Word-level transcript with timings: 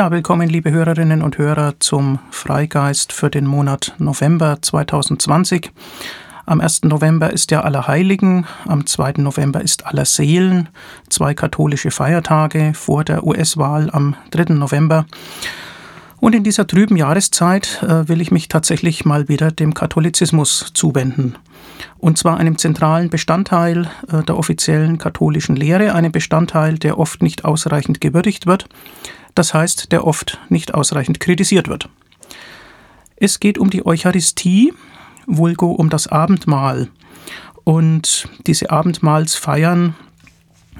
Ja, 0.00 0.10
willkommen, 0.10 0.48
liebe 0.48 0.70
Hörerinnen 0.70 1.20
und 1.20 1.36
Hörer, 1.36 1.74
zum 1.78 2.20
Freigeist 2.30 3.12
für 3.12 3.28
den 3.28 3.46
Monat 3.46 3.94
November 3.98 4.56
2020. 4.62 5.70
Am 6.46 6.62
1. 6.62 6.84
November 6.84 7.30
ist 7.30 7.50
ja 7.50 7.60
Allerheiligen, 7.60 8.46
am 8.66 8.86
2. 8.86 9.16
November 9.18 9.60
ist 9.60 9.84
Allerseelen, 9.84 10.70
zwei 11.10 11.34
katholische 11.34 11.90
Feiertage 11.90 12.72
vor 12.72 13.04
der 13.04 13.26
US-Wahl 13.26 13.90
am 13.92 14.16
3. 14.30 14.54
November. 14.54 15.04
Und 16.18 16.34
in 16.34 16.44
dieser 16.44 16.66
trüben 16.66 16.96
Jahreszeit 16.96 17.82
äh, 17.82 18.08
will 18.08 18.22
ich 18.22 18.30
mich 18.30 18.48
tatsächlich 18.48 19.04
mal 19.04 19.28
wieder 19.28 19.50
dem 19.50 19.74
Katholizismus 19.74 20.70
zuwenden. 20.72 21.36
Und 21.98 22.18
zwar 22.18 22.38
einem 22.38 22.58
zentralen 22.58 23.10
Bestandteil 23.10 23.90
äh, 24.10 24.22
der 24.22 24.36
offiziellen 24.36 24.98
katholischen 24.98 25.56
Lehre, 25.56 25.94
einem 25.94 26.12
Bestandteil, 26.12 26.78
der 26.78 26.98
oft 26.98 27.22
nicht 27.22 27.44
ausreichend 27.44 28.00
gewürdigt 28.00 28.46
wird, 28.46 28.66
das 29.34 29.54
heißt, 29.54 29.92
der 29.92 30.06
oft 30.06 30.38
nicht 30.48 30.74
ausreichend 30.74 31.20
kritisiert 31.20 31.68
wird. 31.68 31.88
Es 33.16 33.38
geht 33.40 33.58
um 33.58 33.70
die 33.70 33.84
Eucharistie, 33.84 34.72
vulgo 35.26 35.70
um 35.72 35.90
das 35.90 36.06
Abendmahl. 36.06 36.88
Und 37.64 38.28
diese 38.46 38.70
Abendmahlsfeiern, 38.70 39.94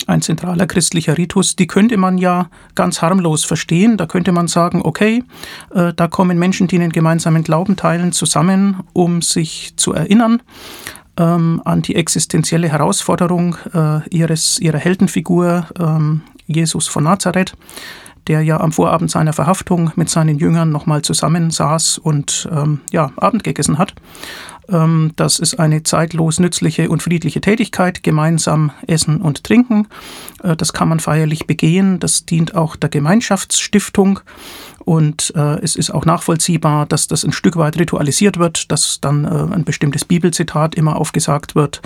ein 0.06 0.22
zentraler 0.22 0.66
christlicher 0.66 1.16
Ritus, 1.16 1.56
die 1.56 1.66
könnte 1.66 1.96
man 1.96 2.18
ja 2.18 2.50
ganz 2.74 3.02
harmlos 3.02 3.44
verstehen. 3.44 3.96
Da 3.96 4.06
könnte 4.06 4.32
man 4.32 4.48
sagen, 4.48 4.80
okay, 4.82 5.24
äh, 5.74 5.92
da 5.94 6.08
kommen 6.08 6.38
Menschen, 6.38 6.66
die 6.66 6.76
einen 6.76 6.92
gemeinsamen 6.92 7.42
Glauben 7.42 7.76
teilen, 7.76 8.12
zusammen, 8.12 8.80
um 8.92 9.22
sich 9.22 9.74
zu 9.76 9.92
erinnern 9.92 10.42
ähm, 11.18 11.60
an 11.64 11.82
die 11.82 11.96
existenzielle 11.96 12.68
Herausforderung 12.68 13.56
äh, 13.74 14.08
ihres, 14.08 14.58
ihrer 14.58 14.78
Heldenfigur 14.78 15.66
ähm, 15.78 16.22
Jesus 16.46 16.88
von 16.88 17.04
Nazareth 17.04 17.54
der 18.26 18.42
ja 18.42 18.60
am 18.60 18.70
Vorabend 18.70 19.10
seiner 19.10 19.32
Verhaftung 19.32 19.92
mit 19.96 20.08
seinen 20.08 20.38
Jüngern 20.38 20.70
nochmal 20.70 21.02
zusammensaß 21.02 21.98
und 21.98 22.48
ähm, 22.52 22.80
ja, 22.92 23.10
Abend 23.16 23.44
gegessen 23.44 23.78
hat. 23.78 23.94
Ähm, 24.70 25.12
das 25.16 25.38
ist 25.38 25.58
eine 25.58 25.82
zeitlos 25.82 26.38
nützliche 26.38 26.88
und 26.88 27.02
friedliche 27.02 27.40
Tätigkeit, 27.40 28.02
gemeinsam 28.02 28.72
essen 28.86 29.20
und 29.20 29.44
trinken. 29.44 29.88
Äh, 30.42 30.56
das 30.56 30.72
kann 30.72 30.88
man 30.88 31.00
feierlich 31.00 31.46
begehen. 31.46 31.98
Das 32.00 32.26
dient 32.26 32.54
auch 32.54 32.76
der 32.76 32.88
Gemeinschaftsstiftung. 32.88 34.20
Und 34.84 35.32
äh, 35.36 35.60
es 35.60 35.76
ist 35.76 35.90
auch 35.90 36.04
nachvollziehbar, 36.04 36.86
dass 36.86 37.06
das 37.06 37.24
ein 37.24 37.32
Stück 37.32 37.56
weit 37.56 37.78
ritualisiert 37.78 38.38
wird, 38.38 38.72
dass 38.72 39.00
dann 39.00 39.24
äh, 39.24 39.54
ein 39.54 39.64
bestimmtes 39.64 40.04
Bibelzitat 40.04 40.74
immer 40.74 40.96
aufgesagt 40.96 41.54
wird 41.54 41.82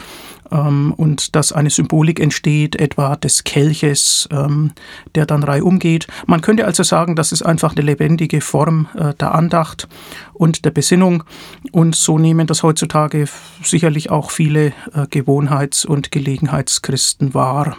und 0.50 1.34
dass 1.34 1.52
eine 1.52 1.70
Symbolik 1.70 2.20
entsteht, 2.20 2.76
etwa 2.76 3.16
des 3.16 3.44
Kelches, 3.44 4.28
ähm, 4.30 4.72
der 5.14 5.26
dann 5.26 5.42
reihum 5.42 5.78
geht. 5.78 6.06
Man 6.26 6.40
könnte 6.40 6.64
also 6.64 6.82
sagen, 6.82 7.16
das 7.16 7.32
ist 7.32 7.42
einfach 7.42 7.72
eine 7.74 7.82
lebendige 7.84 8.40
Form 8.40 8.88
äh, 8.94 9.14
der 9.14 9.34
Andacht 9.34 9.88
und 10.32 10.64
der 10.64 10.70
Besinnung 10.70 11.24
und 11.72 11.94
so 11.94 12.18
nehmen 12.18 12.46
das 12.46 12.62
heutzutage 12.62 13.26
sicherlich 13.62 14.10
auch 14.10 14.30
viele 14.30 14.68
äh, 14.92 15.06
Gewohnheits- 15.08 15.84
und 15.84 16.10
Gelegenheitschristen 16.10 17.34
wahr. 17.34 17.76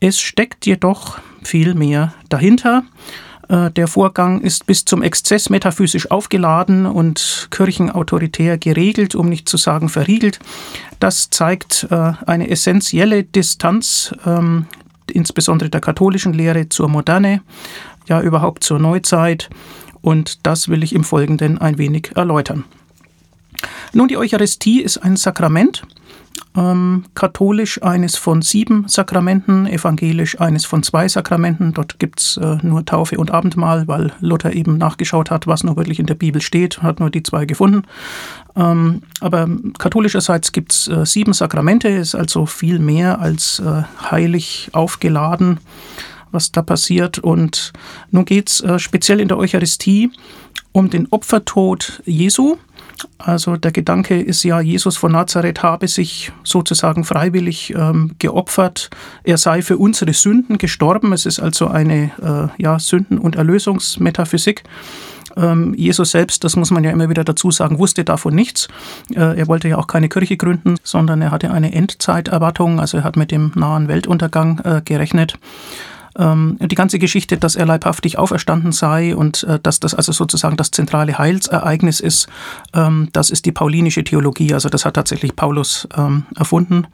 Es 0.00 0.18
steckt 0.18 0.66
jedoch 0.66 1.18
viel 1.42 1.74
mehr 1.74 2.14
dahinter. 2.28 2.84
Äh, 3.50 3.70
der 3.72 3.88
Vorgang 3.88 4.40
ist 4.40 4.66
bis 4.66 4.84
zum 4.84 5.02
Exzess 5.02 5.50
metaphysisch 5.50 6.10
aufgeladen 6.10 6.86
und 6.86 7.48
kirchenautoritär 7.50 8.58
geregelt, 8.58 9.14
um 9.14 9.28
nicht 9.28 9.48
zu 9.48 9.56
sagen 9.56 9.88
verriegelt. 9.88 10.38
Das 11.00 11.30
zeigt 11.30 11.88
äh, 11.90 12.12
eine 12.26 12.48
essentielle 12.48 13.24
Distanz, 13.24 14.14
ähm, 14.24 14.66
insbesondere 15.10 15.68
der 15.68 15.80
katholischen 15.80 16.32
Lehre 16.32 16.68
zur 16.68 16.88
Moderne, 16.88 17.42
ja 18.06 18.20
überhaupt 18.20 18.62
zur 18.62 18.78
Neuzeit. 18.78 19.50
Und 20.00 20.46
das 20.46 20.68
will 20.68 20.84
ich 20.84 20.94
im 20.94 21.04
Folgenden 21.04 21.58
ein 21.58 21.76
wenig 21.76 22.12
erläutern. 22.14 22.64
Nun, 23.92 24.08
die 24.08 24.16
Eucharistie 24.16 24.80
ist 24.80 24.98
ein 24.98 25.16
Sakrament 25.16 25.82
ähm, 26.56 27.04
katholisch 27.14 27.82
eines 27.82 28.16
von 28.16 28.42
sieben 28.42 28.88
Sakramenten, 28.88 29.66
evangelisch 29.66 30.40
eines 30.40 30.64
von 30.64 30.82
zwei 30.82 31.06
Sakramenten. 31.06 31.72
Dort 31.74 31.98
gibt 31.98 32.20
es 32.20 32.36
äh, 32.38 32.58
nur 32.62 32.84
Taufe 32.84 33.18
und 33.18 33.30
Abendmahl, 33.30 33.86
weil 33.86 34.12
Luther 34.20 34.52
eben 34.52 34.76
nachgeschaut 34.76 35.30
hat, 35.30 35.46
was 35.46 35.62
nur 35.62 35.76
wirklich 35.76 36.00
in 36.00 36.06
der 36.06 36.14
Bibel 36.14 36.42
steht, 36.42 36.82
hat 36.82 36.98
nur 36.98 37.10
die 37.10 37.22
zwei 37.22 37.44
gefunden. 37.44 37.82
Ähm, 38.56 39.02
aber 39.20 39.48
katholischerseits 39.78 40.52
gibt 40.52 40.72
es 40.72 40.88
äh, 40.88 41.06
sieben 41.06 41.32
Sakramente, 41.32 41.88
ist 41.88 42.14
also 42.14 42.46
viel 42.46 42.80
mehr 42.80 43.20
als 43.20 43.60
äh, 43.60 43.82
heilig 44.10 44.70
aufgeladen 44.72 45.60
was 46.32 46.52
da 46.52 46.62
passiert. 46.62 47.18
Und 47.18 47.72
nun 48.10 48.24
geht 48.24 48.50
es 48.50 48.60
äh, 48.60 48.78
speziell 48.78 49.20
in 49.20 49.28
der 49.28 49.38
Eucharistie 49.38 50.10
um 50.72 50.90
den 50.90 51.08
Opfertod 51.10 52.02
Jesu. 52.06 52.56
Also 53.18 53.56
der 53.56 53.72
Gedanke 53.72 54.20
ist 54.20 54.42
ja, 54.44 54.60
Jesus 54.60 54.96
von 54.96 55.12
Nazareth 55.12 55.62
habe 55.62 55.88
sich 55.88 56.32
sozusagen 56.44 57.04
freiwillig 57.04 57.74
ähm, 57.74 58.12
geopfert. 58.18 58.90
Er 59.24 59.38
sei 59.38 59.62
für 59.62 59.78
unsere 59.78 60.12
Sünden 60.12 60.58
gestorben. 60.58 61.12
Es 61.12 61.26
ist 61.26 61.40
also 61.40 61.68
eine 61.68 62.10
äh, 62.58 62.62
ja, 62.62 62.78
Sünden- 62.78 63.18
und 63.18 63.36
Erlösungsmetaphysik. 63.36 64.64
Ähm, 65.36 65.74
Jesus 65.76 66.10
selbst, 66.10 66.44
das 66.44 66.56
muss 66.56 66.70
man 66.70 66.84
ja 66.84 66.90
immer 66.90 67.08
wieder 67.08 67.24
dazu 67.24 67.50
sagen, 67.50 67.78
wusste 67.78 68.04
davon 68.04 68.34
nichts. 68.34 68.68
Äh, 69.14 69.38
er 69.38 69.48
wollte 69.48 69.68
ja 69.68 69.78
auch 69.78 69.86
keine 69.86 70.08
Kirche 70.08 70.36
gründen, 70.36 70.76
sondern 70.82 71.22
er 71.22 71.30
hatte 71.30 71.50
eine 71.50 71.72
Endzeiterwartung. 71.72 72.80
Also 72.80 72.98
er 72.98 73.04
hat 73.04 73.16
mit 73.16 73.30
dem 73.30 73.52
nahen 73.54 73.88
Weltuntergang 73.88 74.60
äh, 74.60 74.82
gerechnet 74.84 75.38
ähm, 76.18 76.58
die 76.60 76.74
ganze 76.74 76.98
Geschichte, 76.98 77.36
dass 77.36 77.56
er 77.56 77.66
leibhaftig 77.66 78.18
auferstanden 78.18 78.72
sei 78.72 79.14
und 79.14 79.44
äh, 79.44 79.58
dass 79.60 79.80
das 79.80 79.94
also 79.94 80.12
sozusagen 80.12 80.56
das 80.56 80.70
zentrale 80.70 81.18
Heilsereignis 81.18 82.00
ist, 82.00 82.28
ähm, 82.74 83.08
das 83.12 83.30
ist 83.30 83.46
die 83.46 83.52
paulinische 83.52 84.04
Theologie. 84.04 84.54
Also 84.54 84.68
das 84.68 84.84
hat 84.84 84.94
tatsächlich 84.94 85.36
Paulus 85.36 85.88
ähm, 85.96 86.24
erfunden. 86.36 86.86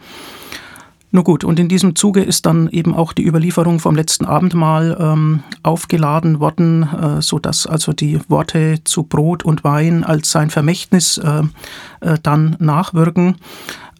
Nur 1.12 1.25
gut, 1.25 1.44
und 1.44 1.59
in 1.59 1.69
diesem 1.69 1.94
Zuge 1.94 2.21
ist 2.21 2.47
dann 2.47 2.69
eben 2.69 2.94
auch 2.94 3.12
die 3.12 3.25
Überlieferung 3.25 3.78
vom 3.78 3.94
letzten 3.94 4.27
Abendmahl 4.27 4.97
ähm, 5.00 5.43
aufgeladen 5.62 6.41
worden, 6.41 6.83
äh, 6.83 7.22
sodass 7.22 7.66
also 7.66 7.93
die 7.93 8.21
Worte 8.28 8.81
zu 8.84 9.04
Brot 9.04 9.44
und 9.44 9.65
Wein 9.65 10.04
als 10.04 10.31
sein 10.31 10.50
Vermächtnis 10.50 11.16
äh, 11.19 11.43
äh, 12.00 12.19
dann 12.22 12.56
nachwirken. 12.59 13.37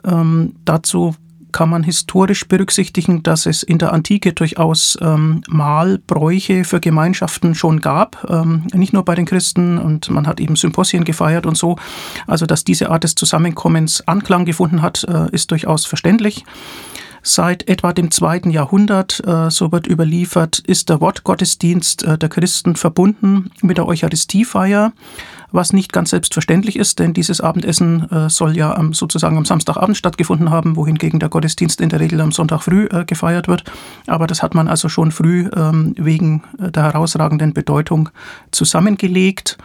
Ähm, 0.05 0.57
dazu 0.65 1.15
kann 1.57 1.71
man 1.71 1.85
historisch 1.85 2.47
berücksichtigen, 2.49 3.23
dass 3.23 3.47
es 3.47 3.63
in 3.63 3.79
der 3.79 3.95
Antike 3.95 4.35
durchaus 4.35 4.99
ähm, 5.01 5.41
Mahlbräuche 5.49 6.65
für 6.65 6.81
Gemeinschaften 6.81 7.55
schon 7.55 7.81
gab, 7.81 8.27
ähm, 8.29 8.67
nicht 8.75 8.93
nur 8.93 9.07
bei 9.07 9.15
den 9.15 9.25
Christen 9.25 9.79
und 9.79 10.11
man 10.11 10.27
hat 10.27 10.39
eben 10.39 10.57
Symposien 10.57 11.05
gefeiert 11.05 11.47
und 11.47 11.57
so. 11.57 11.77
Also 12.27 12.45
dass 12.45 12.63
diese 12.63 12.91
Art 12.91 13.05
des 13.05 13.15
Zusammenkommens 13.15 14.07
Anklang 14.07 14.45
gefunden 14.45 14.83
hat, 14.83 15.05
äh, 15.05 15.31
ist 15.33 15.51
durchaus 15.51 15.87
verständlich. 15.87 16.45
Seit 17.29 17.69
etwa 17.69 17.93
dem 17.93 18.13
zweiten 18.13 18.51
Jahrhundert, 18.51 19.21
äh, 19.27 19.51
so 19.51 19.73
wird 19.73 19.89
überliefert, 19.89 20.61
ist 20.61 20.89
der 20.89 21.01
Wortgottesdienst 21.01 22.05
äh, 22.05 22.17
der 22.17 22.29
Christen 22.29 22.77
verbunden 22.77 23.51
mit 23.63 23.79
der 23.79 23.89
Eucharistiefeier 23.89 24.93
was 25.53 25.73
nicht 25.73 25.93
ganz 25.93 26.11
selbstverständlich 26.11 26.77
ist, 26.77 26.99
denn 26.99 27.15
dieses 27.15 27.41
Abendessen 27.41 28.11
äh, 28.11 28.29
soll 28.29 28.57
ja 28.57 28.79
sozusagen 28.91 29.39
am 29.39 29.45
Samstagabend 29.45 29.97
stattgefunden 29.97 30.51
haben, 30.51 30.77
wohingegen 30.77 31.19
der 31.19 31.29
Gottesdienst 31.29 31.81
in 31.81 31.89
der 31.89 32.01
Regel 32.01 32.21
am 32.21 32.33
Sonntag 32.33 32.63
früh 32.63 32.89
gefeiert 33.07 33.49
wird. 33.49 33.65
Aber 34.07 34.27
das 34.27 34.43
hat 34.43 34.55
man 34.55 34.69
also 34.69 34.89
schon 34.89 35.13
früh 35.13 35.49
ähm, 35.57 35.95
wegen 35.97 36.43
der 36.59 36.83
herausragenden 36.83 37.55
Bedeutung 37.55 38.11
zusammengelegt. 38.51 39.57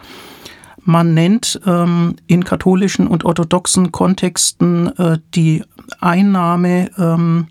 Man 0.84 1.14
nennt 1.14 1.60
ähm, 1.66 2.16
in 2.26 2.44
katholischen 2.44 3.06
und 3.06 3.24
orthodoxen 3.24 3.92
Kontexten 3.92 4.88
äh, 4.98 5.18
die 5.34 5.62
Einnahme 6.00 6.90
ähm, 6.98 7.46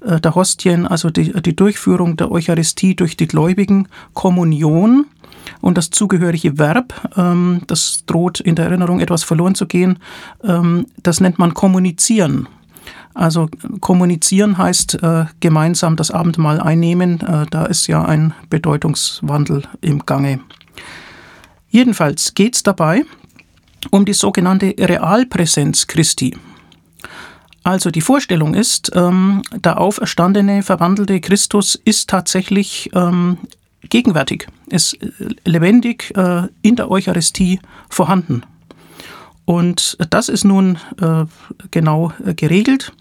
äh, 0.00 0.20
der 0.20 0.34
Hostien, 0.34 0.86
also 0.86 1.10
die, 1.10 1.32
die 1.42 1.54
Durchführung 1.54 2.16
der 2.16 2.30
Eucharistie 2.30 2.94
durch 2.94 3.16
die 3.16 3.26
Gläubigen, 3.26 3.88
Kommunion 4.14 5.06
und 5.60 5.76
das 5.76 5.90
zugehörige 5.90 6.58
Verb, 6.58 6.94
ähm, 7.16 7.62
das 7.66 8.04
droht 8.06 8.40
in 8.40 8.54
der 8.54 8.66
Erinnerung 8.66 9.00
etwas 9.00 9.24
verloren 9.24 9.54
zu 9.54 9.66
gehen, 9.66 9.98
ähm, 10.42 10.86
das 11.02 11.20
nennt 11.20 11.38
man 11.38 11.52
kommunizieren. 11.52 12.48
Also 13.12 13.48
kommunizieren 13.80 14.56
heißt 14.56 15.02
äh, 15.02 15.26
gemeinsam 15.40 15.96
das 15.96 16.10
Abendmahl 16.10 16.60
einnehmen. 16.60 17.20
Äh, 17.20 17.46
da 17.50 17.66
ist 17.66 17.88
ja 17.88 18.04
ein 18.04 18.32
Bedeutungswandel 18.48 19.64
im 19.80 20.06
Gange. 20.06 20.40
Jedenfalls 21.70 22.34
geht 22.34 22.56
es 22.56 22.62
dabei 22.62 23.04
um 23.90 24.04
die 24.04 24.12
sogenannte 24.12 24.74
Realpräsenz 24.78 25.86
Christi. 25.86 26.36
Also 27.62 27.90
die 27.90 28.00
Vorstellung 28.00 28.54
ist, 28.54 28.90
ähm, 28.94 29.42
der 29.54 29.80
auferstandene, 29.80 30.62
verwandelte 30.62 31.20
Christus 31.20 31.80
ist 31.84 32.10
tatsächlich 32.10 32.90
ähm, 32.94 33.38
gegenwärtig, 33.88 34.48
ist 34.68 34.94
äh, 34.94 35.08
lebendig 35.44 36.12
äh, 36.16 36.48
in 36.62 36.76
der 36.76 36.90
Eucharistie 36.90 37.60
vorhanden. 37.88 38.42
Und 39.50 39.96
das 40.10 40.28
ist 40.28 40.44
nun 40.44 40.78
äh, 41.02 41.24
genau 41.72 42.12
äh, 42.24 42.34
geregelt, 42.34 42.92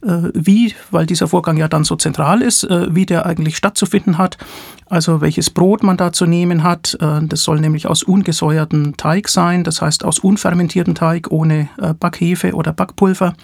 äh, 0.00 0.30
wie, 0.32 0.74
weil 0.90 1.04
dieser 1.04 1.28
Vorgang 1.28 1.58
ja 1.58 1.68
dann 1.68 1.84
so 1.84 1.94
zentral 1.94 2.40
ist, 2.40 2.64
äh, 2.64 2.86
wie 2.94 3.04
der 3.04 3.26
eigentlich 3.26 3.58
stattzufinden 3.58 4.16
hat. 4.16 4.38
Also 4.86 5.20
welches 5.20 5.50
Brot 5.50 5.82
man 5.82 5.98
da 5.98 6.10
zu 6.10 6.24
nehmen 6.24 6.62
hat. 6.62 6.96
Äh, 7.02 7.20
das 7.24 7.42
soll 7.42 7.60
nämlich 7.60 7.86
aus 7.86 8.02
ungesäuertem 8.02 8.96
Teig 8.96 9.28
sein, 9.28 9.62
das 9.62 9.82
heißt 9.82 10.02
aus 10.06 10.20
unfermentiertem 10.20 10.94
Teig 10.94 11.30
ohne 11.30 11.68
äh, 11.76 11.92
Backhefe 11.92 12.54
oder 12.54 12.72
Backpulver. 12.72 13.34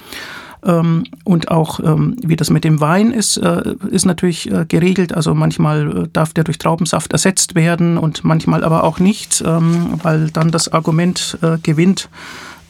Ähm, 0.66 1.04
und 1.24 1.50
auch 1.50 1.80
ähm, 1.80 2.16
wie 2.22 2.36
das 2.36 2.50
mit 2.50 2.64
dem 2.64 2.80
Wein 2.80 3.12
ist, 3.12 3.36
äh, 3.36 3.74
ist 3.90 4.04
natürlich 4.04 4.50
äh, 4.50 4.66
geregelt. 4.66 5.14
Also 5.14 5.34
manchmal 5.34 6.04
äh, 6.04 6.08
darf 6.12 6.34
der 6.34 6.44
durch 6.44 6.58
Traubensaft 6.58 7.12
ersetzt 7.12 7.54
werden 7.54 7.98
und 7.98 8.24
manchmal 8.24 8.64
aber 8.64 8.82
auch 8.84 8.98
nicht, 8.98 9.42
ähm, 9.46 10.00
weil 10.02 10.30
dann 10.30 10.50
das 10.50 10.72
Argument 10.72 11.38
gewinnt, 11.62 12.08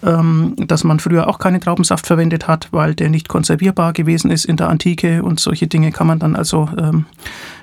dass 0.02 0.84
man 0.84 1.00
früher 1.00 1.26
auch 1.28 1.38
keinen 1.38 1.60
Traubensaft 1.60 2.06
verwendet 2.06 2.46
hat, 2.46 2.68
weil 2.70 2.94
der 2.94 3.08
nicht 3.08 3.28
konservierbar 3.28 3.92
gewesen 3.92 4.30
ist 4.30 4.44
in 4.44 4.56
der 4.56 4.68
Antike 4.68 5.22
und 5.22 5.40
solche 5.40 5.66
Dinge 5.66 5.90
kann 5.90 6.06
man 6.06 6.18
dann 6.18 6.36
also 6.36 6.68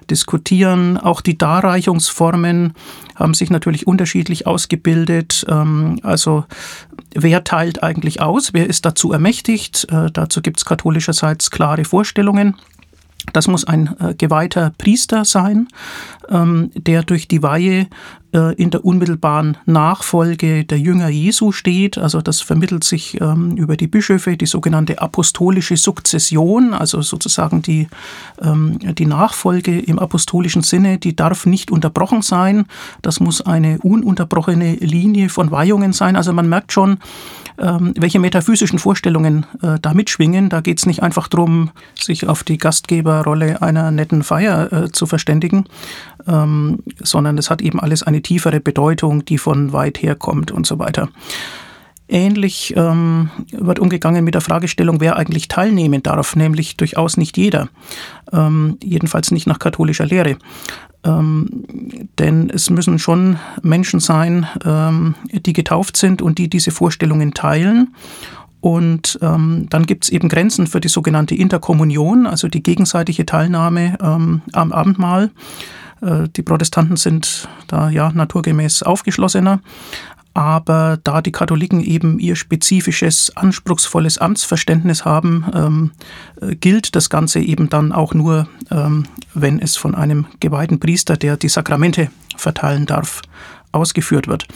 diskutieren. 0.10 0.98
Auch 0.98 1.22
die 1.22 1.38
Darreichungsformen 1.38 2.74
haben 3.16 3.34
sich 3.34 3.50
natürlich 3.50 3.88
unterschiedlich 3.88 4.48
ausgebildet. 4.48 5.46
Ähm, 5.50 6.00
also 6.04 6.46
wer 7.14 7.44
teilt 7.44 7.84
eigentlich 7.84 8.22
aus? 8.22 8.54
Wer 8.54 8.68
ist 8.68 8.86
dazu 8.86 9.12
ermächtigt? 9.12 9.88
Äh, 9.92 10.12
dazu 10.12 10.42
gibt 10.42 10.58
es 10.58 10.66
katholischerseits 10.66 11.52
klare 11.52 11.86
Vorstellungen. 11.86 12.56
Das 13.32 13.48
muss 13.48 13.66
ein 13.66 13.96
äh, 14.00 14.14
geweihter 14.16 14.74
Priester 14.78 15.24
sein, 15.24 15.68
ähm, 16.30 16.72
der 16.76 17.04
durch 17.04 17.28
die 17.28 17.42
Weihe 17.42 17.88
äh, 18.34 18.54
in 18.56 18.72
der 18.72 18.84
unmittelbaren 18.84 19.58
Nachfolge 19.66 20.66
der 20.66 20.80
Jünger 20.80 21.08
Jesu 21.08 21.52
steht. 21.52 21.98
Also 21.98 22.22
das 22.22 22.42
vermittelt 22.42 22.84
sich 22.84 23.22
ähm, 23.22 23.56
über 23.56 23.78
die 23.78 23.88
Bischöfe, 23.88 24.36
die 24.36 24.46
sogenannte 24.46 25.00
apostolische 25.00 25.78
Sukzession, 25.78 26.74
also 26.74 27.02
sozusagen 27.02 27.62
die, 27.62 27.88
ähm, 28.42 28.80
die 28.96 29.06
Nachfolge 29.06 29.80
im 29.80 30.00
apostolischen 30.00 30.64
Sinne, 30.64 30.98
die 30.98 31.16
darf 31.16 31.46
nicht 31.46 31.72
unterbrochen 31.72 32.22
sein. 32.24 32.66
Das 33.02 33.20
muss 33.20 33.42
eine 33.42 33.80
ununterbrochene 33.80 34.76
Linie 34.76 35.30
von 35.30 35.52
Weihungen 35.52 35.94
sein. 35.94 36.16
Also 36.16 36.34
man 36.34 36.50
merkt 36.50 36.72
schon, 36.74 36.98
welche 37.58 38.20
metaphysischen 38.20 38.80
Vorstellungen 38.80 39.46
äh, 39.62 39.80
da 39.82 39.94
mitschwingen. 39.94 40.50
Da 40.50 40.62
geht 40.62 40.80
es 40.80 40.86
nicht 40.86 41.04
einfach 41.04 41.28
darum, 41.28 41.72
sich 41.94 42.28
auf 42.28 42.44
die 42.44 42.58
Gastgeberrolle 42.58 43.62
einer 43.62 43.92
netten 43.92 44.24
Feier 44.24 44.72
äh, 44.72 44.92
zu 44.92 45.06
verständigen, 45.06 45.66
ähm, 46.28 46.80
sondern 47.02 47.38
es 47.38 47.50
hat 47.50 47.62
eben 47.62 47.80
alles 47.80 48.04
eine 48.04 48.22
tiefere 48.22 48.60
Bedeutung, 48.60 49.26
die 49.26 49.38
von 49.38 49.74
weit 49.74 50.02
her 50.02 50.16
kommt 50.16 50.52
und 50.52 50.66
so 50.66 50.80
weiter. 50.80 51.10
Ähnlich 52.10 52.74
ähm, 52.76 53.32
wird 53.52 53.80
umgegangen 53.80 54.26
mit 54.26 54.34
der 54.34 54.42
Fragestellung, 54.42 55.00
wer 55.00 55.16
eigentlich 55.16 55.48
teilnehmen 55.48 56.04
darf, 56.04 56.36
nämlich 56.36 56.76
durchaus 56.76 57.18
nicht 57.18 57.38
jeder, 57.38 57.70
ähm, 58.32 58.78
jedenfalls 58.84 59.32
nicht 59.32 59.48
nach 59.48 59.58
katholischer 59.58 60.06
Lehre. 60.06 60.38
Ähm, 61.06 61.66
denn 62.20 62.50
es 62.50 62.70
müssen 62.70 63.00
schon 63.00 63.38
Menschen 63.62 64.00
sein, 64.00 64.48
ähm, 64.66 65.16
die 65.32 65.54
getauft 65.54 65.98
sind 65.98 66.22
und 66.22 66.38
die 66.38 66.50
diese 66.50 66.72
Vorstellungen 66.72 67.34
teilen. 67.34 67.94
Und 68.62 69.20
ähm, 69.22 69.68
dann 69.70 69.86
gibt 69.86 70.06
es 70.06 70.10
eben 70.10 70.30
Grenzen 70.30 70.68
für 70.68 70.80
die 70.80 70.88
sogenannte 70.88 71.36
Interkommunion, 71.36 72.26
also 72.26 72.48
die 72.48 72.64
gegenseitige 72.64 73.26
Teilnahme 73.26 73.98
ähm, 74.02 74.42
am 74.54 74.72
Abendmahl. 74.72 75.32
Äh, 76.02 76.30
die 76.34 76.44
Protestanten 76.44 76.96
sind 76.96 77.50
da 77.68 77.90
ja 77.90 78.12
naturgemäß 78.14 78.84
aufgeschlossener. 78.84 79.60
Aber 80.34 81.00
da 81.04 81.22
die 81.22 81.32
Katholiken 81.32 81.80
eben 81.82 82.18
ihr 82.18 82.36
spezifisches, 82.36 83.36
anspruchsvolles 83.36 84.18
Amtsverständnis 84.18 85.06
haben, 85.06 85.46
ähm, 85.54 85.92
äh, 86.42 86.56
gilt 86.56 86.96
das 86.96 87.10
Ganze 87.10 87.40
eben 87.40 87.70
dann 87.70 87.92
auch 87.92 88.14
nur, 88.14 88.48
ähm, 88.72 89.06
wenn 89.34 89.60
es 89.60 89.76
von 89.76 89.94
einem 89.94 90.26
geweihten 90.40 90.80
Priester, 90.80 91.18
der 91.18 91.38
die 91.38 91.50
Sakramente 91.50 92.10
verteilen 92.36 92.88
darf, 92.88 93.22
ausgeführt 93.74 94.28
wird. 94.28 94.48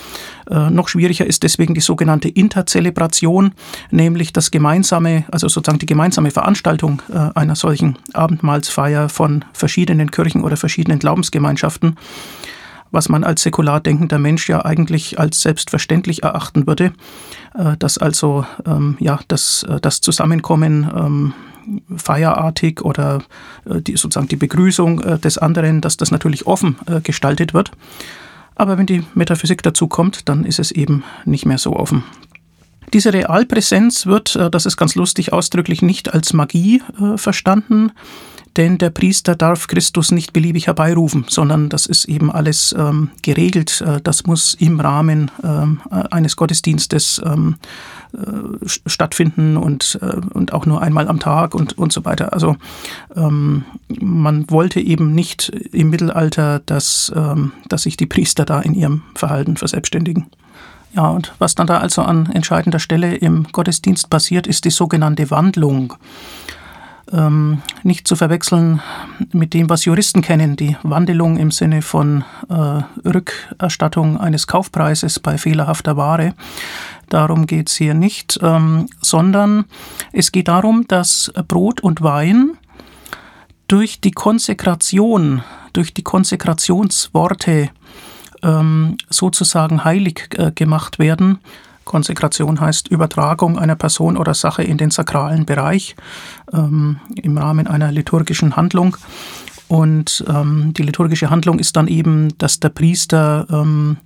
Äh, 0.49 0.69
noch 0.69 0.87
schwieriger 0.87 1.25
ist 1.25 1.43
deswegen 1.43 1.73
die 1.73 1.81
sogenannte 1.81 2.29
Interzelebration, 2.29 3.53
nämlich 3.91 4.31
das 4.31 4.51
gemeinsame, 4.51 5.25
also 5.31 5.47
sozusagen 5.47 5.79
die 5.79 5.85
gemeinsame 5.85 6.31
Veranstaltung 6.31 7.01
äh, 7.11 7.29
einer 7.35 7.55
solchen 7.55 7.97
Abendmahlsfeier 8.13 9.09
von 9.09 9.43
verschiedenen 9.53 10.11
Kirchen 10.11 10.43
oder 10.43 10.55
verschiedenen 10.55 10.99
Glaubensgemeinschaften 10.99 11.95
was 12.91 13.09
man 13.09 13.23
als 13.23 13.43
säkular 13.43 13.79
denkender 13.79 14.19
Mensch 14.19 14.49
ja 14.49 14.65
eigentlich 14.65 15.19
als 15.19 15.41
selbstverständlich 15.41 16.23
erachten 16.23 16.67
würde, 16.67 16.93
äh, 17.55 17.77
dass 17.77 17.97
also 17.97 18.45
ähm, 18.65 18.97
ja, 18.99 19.19
das, 19.27 19.63
äh, 19.63 19.79
das 19.79 20.01
Zusammenkommen 20.01 20.89
ähm, 20.95 21.33
feierartig 21.95 22.81
oder 22.81 23.23
äh, 23.65 23.81
die, 23.81 23.97
sozusagen 23.97 24.29
die 24.29 24.37
Begrüßung 24.37 25.19
des 25.21 25.37
anderen, 25.37 25.81
dass 25.81 25.97
das 25.97 26.11
natürlich 26.11 26.47
offen 26.47 26.77
gestaltet 27.03 27.53
wird. 27.53 27.71
Aber 28.55 28.77
wenn 28.77 28.85
die 28.85 29.03
Metaphysik 29.13 29.61
dazu 29.63 29.87
kommt, 29.87 30.29
dann 30.29 30.45
ist 30.45 30.59
es 30.59 30.71
eben 30.71 31.03
nicht 31.25 31.45
mehr 31.45 31.57
so 31.57 31.75
offen. 31.75 32.03
Diese 32.93 33.11
Realpräsenz 33.11 34.05
wird, 34.05 34.39
das 34.51 34.65
ist 34.65 34.77
ganz 34.77 34.95
lustig, 34.95 35.33
ausdrücklich 35.33 35.81
nicht 35.81 36.13
als 36.13 36.31
Magie 36.31 36.81
verstanden, 37.17 37.91
denn 38.57 38.77
der 38.77 38.89
Priester 38.89 39.35
darf 39.35 39.67
Christus 39.67 40.11
nicht 40.11 40.33
beliebig 40.33 40.67
herbeirufen, 40.67 41.25
sondern 41.29 41.69
das 41.69 41.85
ist 41.85 42.05
eben 42.05 42.31
alles 42.31 42.75
ähm, 42.77 43.11
geregelt. 43.21 43.81
Äh, 43.81 44.01
das 44.01 44.25
muss 44.25 44.55
im 44.55 44.79
Rahmen 44.79 45.31
ähm, 45.43 45.81
eines 45.89 46.35
Gottesdienstes 46.35 47.21
ähm, 47.23 47.55
äh, 48.13 48.67
stattfinden 48.87 49.57
und, 49.57 49.99
äh, 50.01 50.15
und 50.33 50.53
auch 50.53 50.65
nur 50.65 50.81
einmal 50.81 51.07
am 51.07 51.19
Tag 51.19 51.53
und, 51.53 51.77
und 51.77 51.93
so 51.93 52.03
weiter. 52.03 52.33
Also 52.33 52.55
ähm, 53.15 53.65
man 53.99 54.49
wollte 54.49 54.79
eben 54.79 55.13
nicht 55.13 55.49
im 55.49 55.89
Mittelalter, 55.89 56.61
dass, 56.65 57.11
ähm, 57.15 57.51
dass 57.67 57.83
sich 57.83 57.97
die 57.97 58.05
Priester 58.05 58.45
da 58.45 58.59
in 58.61 58.73
ihrem 58.73 59.03
Verhalten 59.13 59.57
verselbstständigen. 59.57 60.27
Ja, 60.95 61.09
und 61.09 61.33
was 61.37 61.53
dann 61.53 61.67
da 61.67 61.77
also 61.77 62.01
an 62.01 62.31
entscheidender 62.31 62.79
Stelle 62.79 63.15
im 63.15 63.45
Gottesdienst 63.51 64.09
passiert, 64.09 64.47
ist 64.47 64.65
die 64.65 64.71
sogenannte 64.71 65.29
Wandlung. 65.29 65.93
Ähm, 67.11 67.61
nicht 67.83 68.05
zu 68.07 68.17
verwechseln 68.17 68.81
mit 69.31 69.53
dem, 69.53 69.69
was 69.69 69.85
Juristen 69.85 70.21
kennen, 70.21 70.57
die 70.57 70.75
Wandelung 70.83 71.37
im 71.37 71.51
Sinne 71.51 71.81
von 71.81 72.25
äh, 72.49 72.81
Rückerstattung 73.07 74.19
eines 74.19 74.45
Kaufpreises 74.45 75.19
bei 75.19 75.37
fehlerhafter 75.37 75.95
Ware. 75.95 76.33
Darum 77.09 77.45
geht 77.45 77.69
es 77.69 77.75
hier 77.75 77.93
nicht, 77.93 78.39
ähm, 78.41 78.87
sondern 79.01 79.65
es 80.11 80.33
geht 80.33 80.49
darum, 80.49 80.85
dass 80.87 81.31
Brot 81.47 81.79
und 81.79 82.01
Wein 82.01 82.57
durch 83.67 84.01
die 84.01 84.11
Konsekration, 84.11 85.43
durch 85.73 85.93
die 85.93 86.03
Konsekrationsworte 86.03 87.69
ähm, 88.43 88.97
sozusagen 89.09 89.83
heilig 89.83 90.29
äh, 90.37 90.51
gemacht 90.51 90.99
werden. 90.99 91.39
Konsekration 91.87 92.59
heißt 92.59 92.89
Übertragung 92.89 93.57
einer 93.57 93.75
Person 93.75 94.17
oder 94.17 94.33
Sache 94.33 94.61
in 94.61 94.77
den 94.77 94.91
sakralen 94.91 95.45
Bereich 95.45 95.95
ähm, 96.53 96.99
im 97.15 97.37
Rahmen 97.37 97.65
einer 97.65 97.91
liturgischen 97.91 98.55
Handlung. 98.55 98.97
Und 99.69 100.23
ähm, 100.27 100.73
die 100.73 100.83
liturgische 100.83 101.29
Handlung 101.29 101.59
ist 101.59 101.75
dann 101.75 101.87
eben, 101.87 102.37
dass 102.37 102.59
der 102.59 102.69
Priester 102.69 103.47
ähm, 103.49 103.97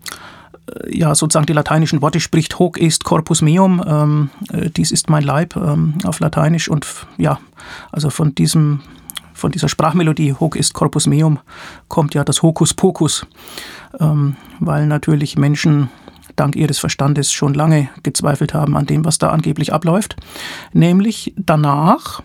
äh, 0.68 0.98
ja 0.98 1.14
sozusagen 1.14 1.46
die 1.46 1.54
lateinischen 1.54 2.02
Worte 2.02 2.20
spricht, 2.20 2.60
hoc 2.60 2.80
est 2.80 3.04
corpus 3.04 3.42
meum, 3.42 3.84
ähm, 3.86 4.30
äh, 4.54 4.70
dies 4.70 4.92
ist 4.92 5.10
mein 5.10 5.24
Leib 5.24 5.56
ähm, 5.56 5.96
auf 6.04 6.20
Lateinisch 6.20 6.70
und 6.70 6.88
ja, 7.18 7.40
also 7.92 8.10
von 8.10 8.34
diesem 8.34 8.80
von 9.34 9.52
dieser 9.52 9.70
Sprachmelodie 9.70 10.36
Hoc 10.40 10.56
ist 10.56 10.74
Corpus 10.76 11.08
Meum 11.08 11.40
kommt 11.88 12.14
ja 12.14 12.24
das 12.24 12.44
Hokus 12.44 12.76
Pokus, 12.76 13.26
ähm, 14.00 14.36
weil 14.60 14.86
natürlich 14.86 15.36
Menschen 15.36 15.90
dank 16.36 16.56
ihres 16.56 16.80
Verstandes 16.80 17.32
schon 17.32 17.54
lange 17.54 17.90
gezweifelt 18.04 18.54
haben 18.54 18.76
an 18.78 18.86
dem, 18.86 19.06
was 19.06 19.18
da 19.18 19.30
angeblich 19.30 19.74
abläuft. 19.74 20.16
Nämlich 20.74 21.34
danach 21.38 22.22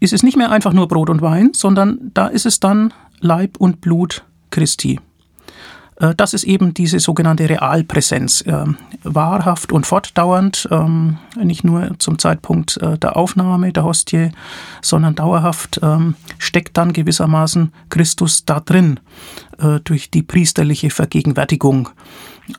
ist 0.00 0.12
es 0.12 0.22
nicht 0.22 0.36
mehr 0.36 0.50
einfach 0.50 0.72
nur 0.72 0.88
Brot 0.88 1.10
und 1.10 1.22
Wein, 1.22 1.50
sondern 1.52 2.10
da 2.14 2.26
ist 2.26 2.46
es 2.46 2.60
dann 2.60 2.92
Leib 3.20 3.56
und 3.58 3.80
Blut 3.80 4.24
Christi. 4.50 5.00
Äh, 5.96 6.14
das 6.14 6.34
ist 6.34 6.44
eben 6.44 6.74
diese 6.74 7.00
sogenannte 7.00 7.48
Realpräsenz, 7.48 8.44
ähm, 8.46 8.76
wahrhaft 9.02 9.72
und 9.72 9.86
fortdauernd, 9.86 10.68
ähm, 10.70 11.18
nicht 11.36 11.64
nur 11.64 11.98
zum 11.98 12.18
Zeitpunkt 12.18 12.76
äh, 12.78 12.98
der 12.98 13.16
Aufnahme 13.16 13.72
der 13.72 13.84
Hostie, 13.84 14.30
sondern 14.82 15.14
dauerhaft 15.14 15.80
ähm, 15.82 16.14
steckt 16.38 16.76
dann 16.76 16.92
gewissermaßen 16.92 17.72
Christus 17.88 18.44
da 18.44 18.60
drin 18.60 19.00
äh, 19.58 19.80
durch 19.80 20.10
die 20.10 20.22
priesterliche 20.22 20.90
Vergegenwärtigung. 20.90 21.88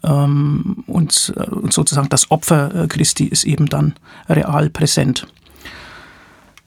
Und 0.02 1.34
sozusagen 1.70 2.10
das 2.10 2.30
Opfer 2.30 2.88
Christi 2.88 3.26
ist 3.26 3.46
eben 3.46 3.68
dann 3.68 3.94
real 4.28 4.70
präsent. 4.70 5.28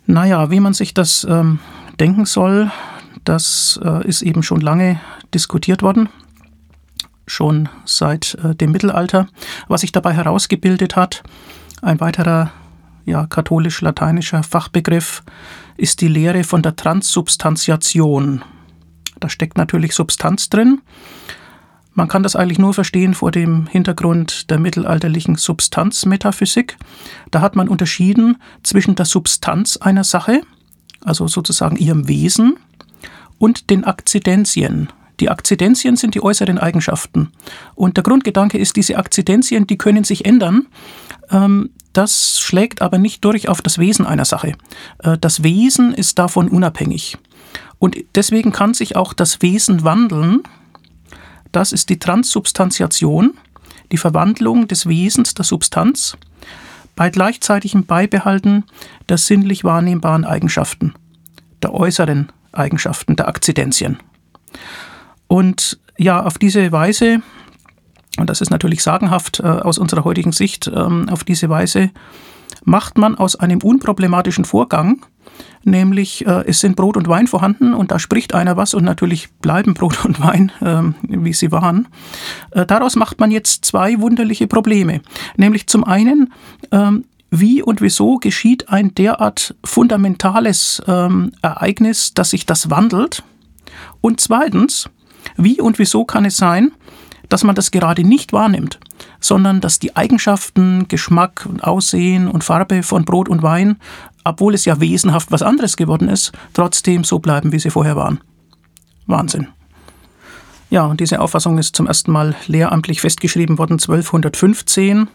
Naja, 0.07 0.51
wie 0.51 0.61
man 0.61 0.73
sich 0.73 0.95
das 0.95 1.27
denken 1.99 2.25
soll, 2.25 2.71
das 3.25 3.79
ist 4.05 4.23
eben 4.23 4.43
schon 4.43 4.61
lange 4.63 5.01
diskutiert 5.35 5.83
worden 5.83 6.09
schon 7.31 7.69
seit 7.85 8.35
äh, 8.43 8.55
dem 8.55 8.73
Mittelalter. 8.73 9.29
Was 9.69 9.83
sich 9.83 9.93
dabei 9.93 10.13
herausgebildet 10.13 10.97
hat, 10.97 11.23
ein 11.81 12.01
weiterer 12.01 12.51
ja, 13.07 13.27
katholisch-lateinischer 13.27 14.43
Fachbegriff 14.43 15.23
ist 15.77 16.01
die 16.01 16.09
Lehre 16.09 16.45
von 16.45 16.63
der 16.63 16.77
Transsubstantiation. 16.77 18.43
Da 19.19 19.29
steckt 19.29 19.57
natürlich 19.57 19.95
Substanz 19.95 20.51
drin. 20.51 20.83
Man 21.93 22.09
kann 22.09 22.23
das 22.23 22.37
eigentlich 22.37 22.59
nur 22.59 22.73
verstehen 22.73 23.15
vor 23.15 23.31
dem 23.31 23.67
Hintergrund 23.67 24.51
der 24.51 24.59
mittelalterlichen 24.59 25.37
Substanzmetaphysik. 25.37 26.77
Da 27.31 27.41
hat 27.41 27.57
man 27.57 27.69
unterschieden 27.69 28.37
zwischen 28.63 28.95
der 28.95 29.07
Substanz 29.07 29.77
einer 29.77 30.05
Sache, 30.05 30.43
also 31.05 31.27
sozusagen 31.27 31.77
ihrem 31.77 32.09
Wesen, 32.09 32.57
und 33.39 33.71
den 33.71 33.85
Akzidenzien. 33.85 34.89
Die 35.19 35.29
Akzidenzien 35.29 35.97
sind 35.97 36.15
die 36.15 36.23
äußeren 36.23 36.59
Eigenschaften. 36.59 37.31
Und 37.75 37.97
der 37.97 38.05
Grundgedanke 38.05 38.59
ist, 38.59 38.77
diese 38.77 38.97
Akzidenzien, 38.97 39.67
die 39.67 39.77
können 39.77 40.05
sich 40.05 40.25
ändern. 40.25 40.67
Ähm, 41.31 41.71
das 41.93 42.41
schlägt 42.41 42.83
aber 42.83 42.99
nicht 42.99 43.25
durch 43.25 43.49
auf 43.49 43.61
das 43.63 43.79
Wesen 43.79 44.07
einer 44.07 44.25
Sache. 44.25 44.55
Äh, 45.03 45.19
das 45.19 45.43
Wesen 45.43 45.93
ist 45.93 46.19
davon 46.19 46.49
unabhängig. 46.49 47.19
Und 47.79 47.97
deswegen 48.15 48.53
kann 48.53 48.75
sich 48.75 48.97
auch 48.97 49.13
das 49.13 49.43
Wesen 49.43 49.85
wandeln. 49.85 50.43
Das 51.53 51.73
ist 51.73 51.89
die 51.89 51.99
Transsubstantiation, 51.99 53.35
die 53.93 53.97
Verwandlung 53.97 54.69
des 54.69 54.87
Wesens 54.87 55.35
der 55.35 55.45
Substanz 55.45 56.17
bei 56.97 57.11
gleichzeitigem 57.11 57.87
Beibehalten 57.87 58.65
der 59.09 59.19
sinnlich 59.19 59.65
wahrnehmbaren 59.65 60.25
Eigenschaften, 60.25 60.95
der 61.63 61.75
äußeren 61.75 62.31
Eigenschaften, 62.53 63.17
der 63.17 63.29
Akzidenzien. 63.29 63.99
Und 65.27 65.79
ja, 65.97 66.23
auf 66.23 66.39
diese 66.39 66.73
Weise, 66.73 67.23
und 68.19 68.29
das 68.29 68.41
ist 68.41 68.51
natürlich 68.51 68.83
sagenhaft 68.83 69.41
äh, 69.41 69.45
aus 69.45 69.79
unserer 69.79 70.05
heutigen 70.05 70.33
Sicht, 70.33 70.67
ähm, 70.69 71.09
auf 71.09 71.25
diese 71.25 71.49
Weise 71.49 71.91
macht 72.65 72.99
man 72.99 73.17
aus 73.17 73.37
einem 73.37 73.61
unproblematischen 73.63 74.45
Vorgang, 74.45 75.07
nämlich 75.65 76.27
äh, 76.27 76.45
es 76.47 76.61
sind 76.61 76.77
Brot 76.77 76.97
und 76.97 77.09
Wein 77.09 77.27
vorhanden 77.27 77.75
und 77.75 77.91
da 77.91 77.99
spricht 77.99 78.35
einer 78.35 78.57
was 78.57 78.75
und 78.75 78.85
natürlich 78.85 79.31
bleiben 79.41 79.75
Brot 79.75 80.05
und 80.05 80.21
Wein, 80.21 80.53
äh, 80.61 80.83
wie 81.03 81.33
sie 81.33 81.53
waren. 81.53 81.89
Äh, 82.53 82.67
daraus 82.67 82.97
macht 82.97 83.21
man 83.21 83.31
jetzt 83.31 83.65
zwei 83.65 84.01
wunderliche 84.01 84.47
Probleme, 84.47 85.01
nämlich 85.37 85.67
zum 85.67 85.85
einen, 85.85 86.33
ähm, 86.73 87.05
wie 87.31 87.63
und 87.63 87.81
wieso 87.81 88.17
geschieht 88.17 88.71
ein 88.71 88.93
derart 88.95 89.55
fundamentales 89.65 90.83
ähm, 90.89 91.31
Ereignis, 91.43 92.13
dass 92.13 92.31
sich 92.31 92.45
das 92.45 92.71
wandelt? 92.71 93.23
Und 94.01 94.21
zweitens, 94.21 94.91
wie 95.37 95.61
und 95.61 95.79
wieso 95.79 96.05
kann 96.05 96.25
es 96.25 96.37
sein, 96.37 96.73
dass 97.29 97.45
man 97.45 97.55
das 97.55 97.71
gerade 97.71 98.05
nicht 98.05 98.33
wahrnimmt, 98.33 98.81
sondern 99.21 99.61
dass 99.61 99.79
die 99.79 99.97
Eigenschaften, 99.97 100.89
Geschmack 100.89 101.47
und 101.49 101.65
Aussehen 101.65 102.29
und 102.29 102.45
Farbe 102.45 102.83
von 102.83 103.05
Brot 103.05 103.29
und 103.29 103.43
Wein, 103.43 103.77
obwohl 104.25 104.55
es 104.55 104.65
ja 104.65 104.81
wesenhaft 104.81 105.33
was 105.33 105.43
anderes 105.43 105.77
geworden 105.77 106.09
ist, 106.09 106.33
trotzdem 106.53 107.05
so 107.05 107.19
bleiben, 107.19 107.53
wie 107.53 107.59
sie 107.59 107.71
vorher 107.71 107.97
waren. 107.97 108.21
Wahnsinn. 109.07 109.49
Ja, 110.71 110.87
und 110.87 111.01
diese 111.01 111.21
Auffassung 111.21 111.59
ist 111.59 111.75
zum 111.75 111.89
ersten 111.89 112.13
Mal 112.13 112.37
lehramtlich 112.47 113.01
festgeschrieben 113.01 113.59
worden 113.59 113.75
1215 113.75 115.09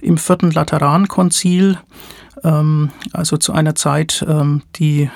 im 0.00 0.18
vierten 0.18 0.52
Laterankonzil, 0.52 1.78
ähm, 2.44 2.90
also 3.12 3.36
zu 3.36 3.52
einer 3.52 3.74
Zeit, 3.74 4.24
ähm, 4.28 4.62
die 4.76 5.10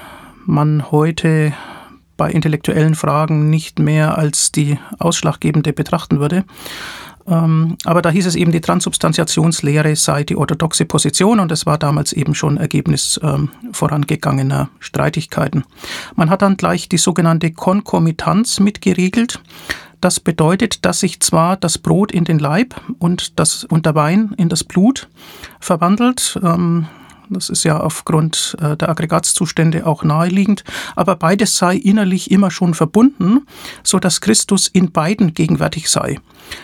man 0.46 0.90
heute 0.90 1.52
bei 2.16 2.30
intellektuellen 2.32 2.96
Fragen 2.96 3.50
nicht 3.50 3.78
mehr 3.78 4.18
als 4.18 4.50
die 4.50 4.78
ausschlaggebende 4.98 5.72
betrachten 5.72 6.18
würde. 6.18 6.44
Ähm, 7.28 7.76
aber 7.84 8.02
da 8.02 8.10
hieß 8.10 8.26
es 8.26 8.36
eben, 8.36 8.52
die 8.52 8.60
Transubstantiationslehre 8.60 9.94
sei 9.96 10.24
die 10.24 10.36
orthodoxe 10.36 10.84
Position 10.86 11.40
und 11.40 11.52
es 11.52 11.66
war 11.66 11.78
damals 11.78 12.12
eben 12.12 12.34
schon 12.34 12.56
Ergebnis 12.56 13.20
ähm, 13.22 13.50
vorangegangener 13.72 14.70
Streitigkeiten. 14.78 15.64
Man 16.16 16.30
hat 16.30 16.42
dann 16.42 16.56
gleich 16.56 16.88
die 16.88 16.98
sogenannte 16.98 17.52
Konkomitanz 17.52 18.60
mitgeregelt. 18.60 19.40
Das 20.00 20.20
bedeutet, 20.20 20.84
dass 20.84 21.00
sich 21.00 21.20
zwar 21.20 21.56
das 21.56 21.76
Brot 21.76 22.12
in 22.12 22.24
den 22.24 22.38
Leib 22.38 22.80
und, 22.98 23.38
das, 23.38 23.64
und 23.64 23.84
der 23.84 23.96
Wein 23.96 24.32
in 24.36 24.48
das 24.48 24.62
Blut 24.62 25.08
verwandelt. 25.58 26.38
Ähm, 26.42 26.86
das 27.30 27.48
ist 27.50 27.64
ja 27.64 27.80
aufgrund 27.80 28.56
äh, 28.60 28.76
der 28.76 28.88
Aggregatzustände 28.88 29.86
auch 29.86 30.04
naheliegend. 30.04 30.64
Aber 30.96 31.16
beides 31.16 31.56
sei 31.56 31.76
innerlich 31.76 32.30
immer 32.30 32.50
schon 32.50 32.74
verbunden, 32.74 33.46
so 33.82 33.98
dass 33.98 34.20
Christus 34.20 34.68
in 34.68 34.92
beiden 34.92 35.34
gegenwärtig 35.34 35.90
sei. 35.90 36.18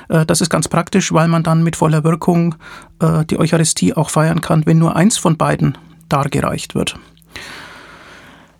Äh, 0.08 0.26
das 0.26 0.40
ist 0.40 0.50
ganz 0.50 0.68
praktisch, 0.68 1.12
weil 1.12 1.28
man 1.28 1.42
dann 1.42 1.62
mit 1.62 1.76
voller 1.76 2.04
Wirkung 2.04 2.54
äh, 3.00 3.24
die 3.24 3.38
Eucharistie 3.38 3.94
auch 3.94 4.10
feiern 4.10 4.40
kann, 4.40 4.66
wenn 4.66 4.78
nur 4.78 4.96
eins 4.96 5.18
von 5.18 5.36
beiden 5.36 5.76
dargereicht 6.08 6.74
wird. 6.74 6.96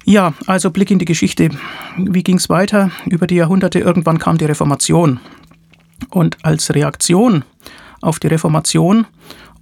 Ja, 0.04 0.34
also 0.46 0.70
Blick 0.70 0.90
in 0.90 0.98
die 0.98 1.06
Geschichte. 1.06 1.48
Wie 1.96 2.22
ging 2.22 2.36
es 2.36 2.50
weiter? 2.50 2.90
Über 3.06 3.26
die 3.26 3.36
Jahrhunderte 3.36 3.78
irgendwann 3.78 4.18
kam 4.18 4.36
die 4.36 4.44
Reformation. 4.44 5.18
Und 6.10 6.36
als 6.42 6.74
Reaktion 6.74 7.44
auf 8.02 8.18
die 8.18 8.26
Reformation 8.26 9.06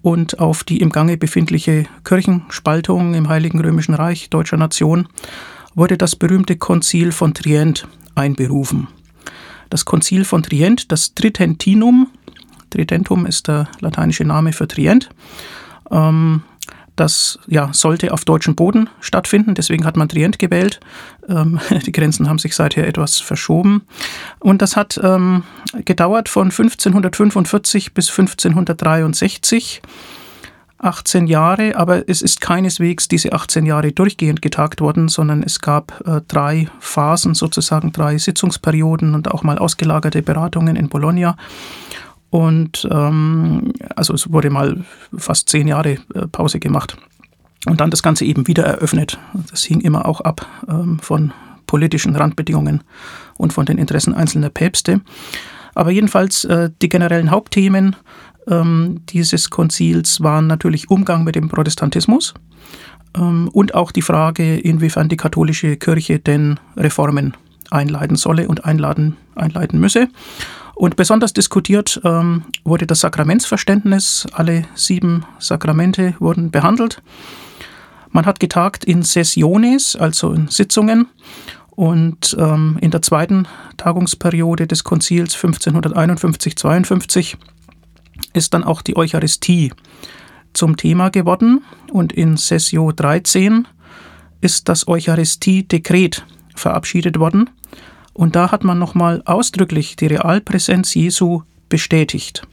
und 0.03 0.41
auf 0.41 0.65
die 0.65 0.79
im 0.79 0.91
Gange 0.91 1.17
befindliche 1.17 1.87
Kirchenspaltung 2.05 3.15
im 3.15 3.29
Heiligen 3.29 3.61
Römischen 3.61 3.95
Reich 3.95 4.31
deutscher 4.31 4.57
Nation 4.57 5.09
wurde 5.75 5.97
das 5.97 6.17
berühmte 6.17 6.57
Konzil 6.57 7.13
von 7.13 7.35
Trient 7.35 7.87
einberufen. 8.15 8.89
Das 9.71 9.85
Konzil 9.85 10.25
von 10.25 10.43
Trient, 10.43 10.93
das 10.93 11.15
Tridentinum, 11.15 12.09
Tridentum 12.71 13.27
ist 13.27 13.49
der 13.49 13.69
lateinische 13.81 14.25
Name 14.25 14.53
für 14.53 14.69
Trient, 14.69 15.09
ähm, 15.91 16.43
das 17.03 17.39
ja, 17.49 17.71
sollte 17.73 18.13
auf 18.13 18.25
deutschem 18.25 18.55
Boden 18.55 18.89
stattfinden, 19.01 19.55
deswegen 19.55 19.85
hat 19.85 19.97
man 19.97 20.09
Trient 20.09 20.39
gewählt. 20.39 20.79
Ähm, 21.29 21.59
die 21.87 21.91
Grenzen 21.91 22.29
haben 22.29 22.39
sich 22.39 22.55
seither 22.55 22.87
etwas 22.87 23.19
verschoben. 23.19 23.83
Und 24.39 24.63
das 24.63 24.77
hat 24.77 25.01
ähm, 25.03 25.43
gedauert 25.85 26.29
von 26.29 26.47
1545 26.51 27.93
bis 27.93 28.09
1563. 28.09 29.83
18 30.79 31.29
Jahre, 31.29 31.77
aber 31.77 32.09
es 32.09 32.23
ist 32.23 32.41
keineswegs 32.41 33.07
diese 33.07 33.33
18 33.33 33.67
Jahre 33.67 33.93
durchgehend 33.93 34.43
getagt 34.43 34.81
worden, 34.81 35.09
sondern 35.09 35.45
es 35.45 35.61
gab 35.61 36.03
äh, 36.09 36.21
drei 36.27 36.69
Phasen, 36.81 37.35
sozusagen 37.35 37.93
drei 37.93 38.19
Sitzungsperioden 38.19 39.15
und 39.15 39.31
auch 39.31 39.45
mal 39.45 39.59
ausgelagerte 39.59 40.23
Beratungen 40.23 40.75
in 40.75 40.89
Bologna. 40.89 41.37
Und 42.33 42.89
ähm, 42.91 43.75
also 43.95 44.15
es 44.15 44.33
wurde 44.33 44.49
mal 44.49 44.83
fast 45.15 45.51
zehn 45.51 45.69
Jahre 45.69 45.99
äh, 46.15 46.27
Pause 46.33 46.61
gemacht. 46.61 46.97
Und 47.67 47.83
dann 47.83 47.91
das 47.91 48.03
Ganze 48.03 48.25
eben 48.25 48.47
wieder 48.47 48.65
eröffnet. 48.65 49.19
Das 49.51 49.65
hing 49.65 49.83
immer 49.83 50.07
auch 50.07 50.23
ab 50.23 50.47
ähm, 50.67 50.99
von 50.99 51.35
politischen 51.67 52.17
Randbedingungen 52.17 52.85
und 53.37 53.53
von 53.53 53.67
den 53.67 53.77
Interessen 53.77 54.15
einzelner 54.15 54.49
Päpste. 54.49 55.03
Aber 55.75 55.91
jedenfalls 55.91 56.47
äh, 56.47 56.71
die 56.81 56.89
generellen 56.89 57.31
Hauptthemen 57.31 57.97
ähm, 58.49 59.03
dieses 59.11 59.51
Konzils 59.51 60.23
waren 60.23 60.47
natürlich 60.47 60.89
Umgang 60.89 61.25
mit 61.25 61.35
dem 61.35 61.51
Protestantismus 61.51 62.33
ähm, 63.15 63.51
und 63.53 63.75
auch 63.75 63.93
die 63.93 64.01
Frage, 64.01 64.59
inwiefern 64.59 65.11
die 65.11 65.19
katholische 65.19 65.77
Kirche 65.77 66.19
denn 66.19 66.59
Reformen 66.79 67.37
einleiten 67.71 68.17
solle 68.17 68.49
und 68.49 68.65
einladen, 68.65 69.19
einleiten 69.35 69.79
müsse. 69.79 70.09
Und 70.75 70.97
besonders 70.97 71.33
diskutiert 71.33 72.01
ähm, 72.05 72.45
wurde 72.65 72.87
das 72.87 73.01
Sakramentsverständnis. 73.01 74.27
Alle 74.33 74.65
sieben 74.75 75.25
Sakramente 75.39 76.15
wurden 76.19 76.51
behandelt. 76.51 77.03
Man 78.11 78.27
hat 78.27 78.41
getagt 78.41 78.85
in 78.85 79.03
Sessiones, 79.03 79.97
also 79.97 80.33
in 80.33 80.49
Sitzungen. 80.49 81.09
Und 81.71 82.37
ähm, 82.39 82.77
in 82.81 82.91
der 82.91 83.01
zweiten 83.01 83.49
Tagungsperiode 83.79 84.67
des 84.67 84.85
Konzils 84.85 85.37
1551-52 85.37 87.37
ist 88.35 88.53
dann 88.53 88.65
auch 88.65 88.83
die 88.83 88.97
Eucharistie 88.97 89.73
zum 90.53 90.77
Thema 90.77 91.11
geworden. 91.11 91.65
Und 91.91 92.13
in 92.13 92.37
Sessio 92.37 92.93
13 92.93 93.67
ist 94.43 94.69
das 94.69 94.87
Eucharistie-Dekret 94.87 96.27
verabschiedet 96.55 97.19
worden. 97.19 97.49
Und 98.15 98.37
da 98.37 98.51
hat 98.51 98.65
man 98.65 98.79
nochmal 98.79 99.23
ausdrücklich 99.25 99.97
die 99.97 100.07
Realpräsenz 100.07 100.95
Jesu 100.95 101.43
bestätigt. 101.69 102.47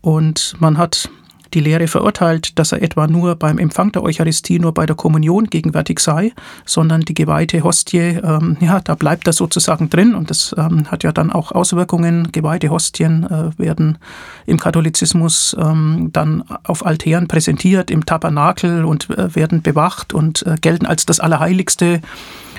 Und 0.00 0.54
man 0.60 0.78
hat 0.78 1.10
die 1.54 1.60
Lehre 1.60 1.86
verurteilt, 1.86 2.58
dass 2.58 2.72
er 2.72 2.82
etwa 2.82 3.06
nur 3.06 3.36
beim 3.36 3.58
Empfang 3.58 3.92
der 3.92 4.02
Eucharistie, 4.02 4.58
nur 4.58 4.74
bei 4.74 4.86
der 4.86 4.96
Kommunion 4.96 5.46
gegenwärtig 5.46 6.00
sei, 6.00 6.32
sondern 6.66 7.02
die 7.02 7.14
geweihte 7.14 7.62
Hostie, 7.62 8.18
ähm, 8.22 8.56
ja, 8.60 8.80
da 8.80 8.94
bleibt 8.94 9.26
er 9.26 9.32
sozusagen 9.32 9.88
drin 9.88 10.14
und 10.14 10.30
das 10.30 10.54
ähm, 10.58 10.90
hat 10.90 11.04
ja 11.04 11.12
dann 11.12 11.30
auch 11.30 11.52
Auswirkungen. 11.52 12.32
Geweihte 12.32 12.70
Hostien 12.70 13.24
äh, 13.24 13.56
werden 13.58 13.98
im 14.46 14.58
Katholizismus 14.58 15.56
ähm, 15.58 16.10
dann 16.12 16.44
auf 16.64 16.84
Altären 16.84 17.28
präsentiert, 17.28 17.90
im 17.90 18.04
Tabernakel 18.04 18.84
und 18.84 19.08
äh, 19.10 19.34
werden 19.34 19.62
bewacht 19.62 20.12
und 20.12 20.44
äh, 20.46 20.56
gelten 20.60 20.86
als 20.86 21.06
das 21.06 21.20
Allerheiligste, 21.20 22.00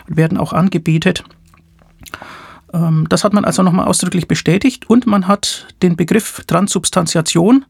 werden 0.07 0.37
auch 0.37 0.53
angebetet. 0.53 1.23
Ähm, 2.73 3.07
das 3.09 3.23
hat 3.23 3.33
man 3.33 3.45
also 3.45 3.63
nochmal 3.63 3.87
ausdrücklich 3.87 4.27
bestätigt 4.27 4.89
und 4.89 5.07
man 5.07 5.27
hat 5.27 5.67
den 5.81 5.95
Begriff 5.95 6.43
Transsubstantiation 6.47 7.65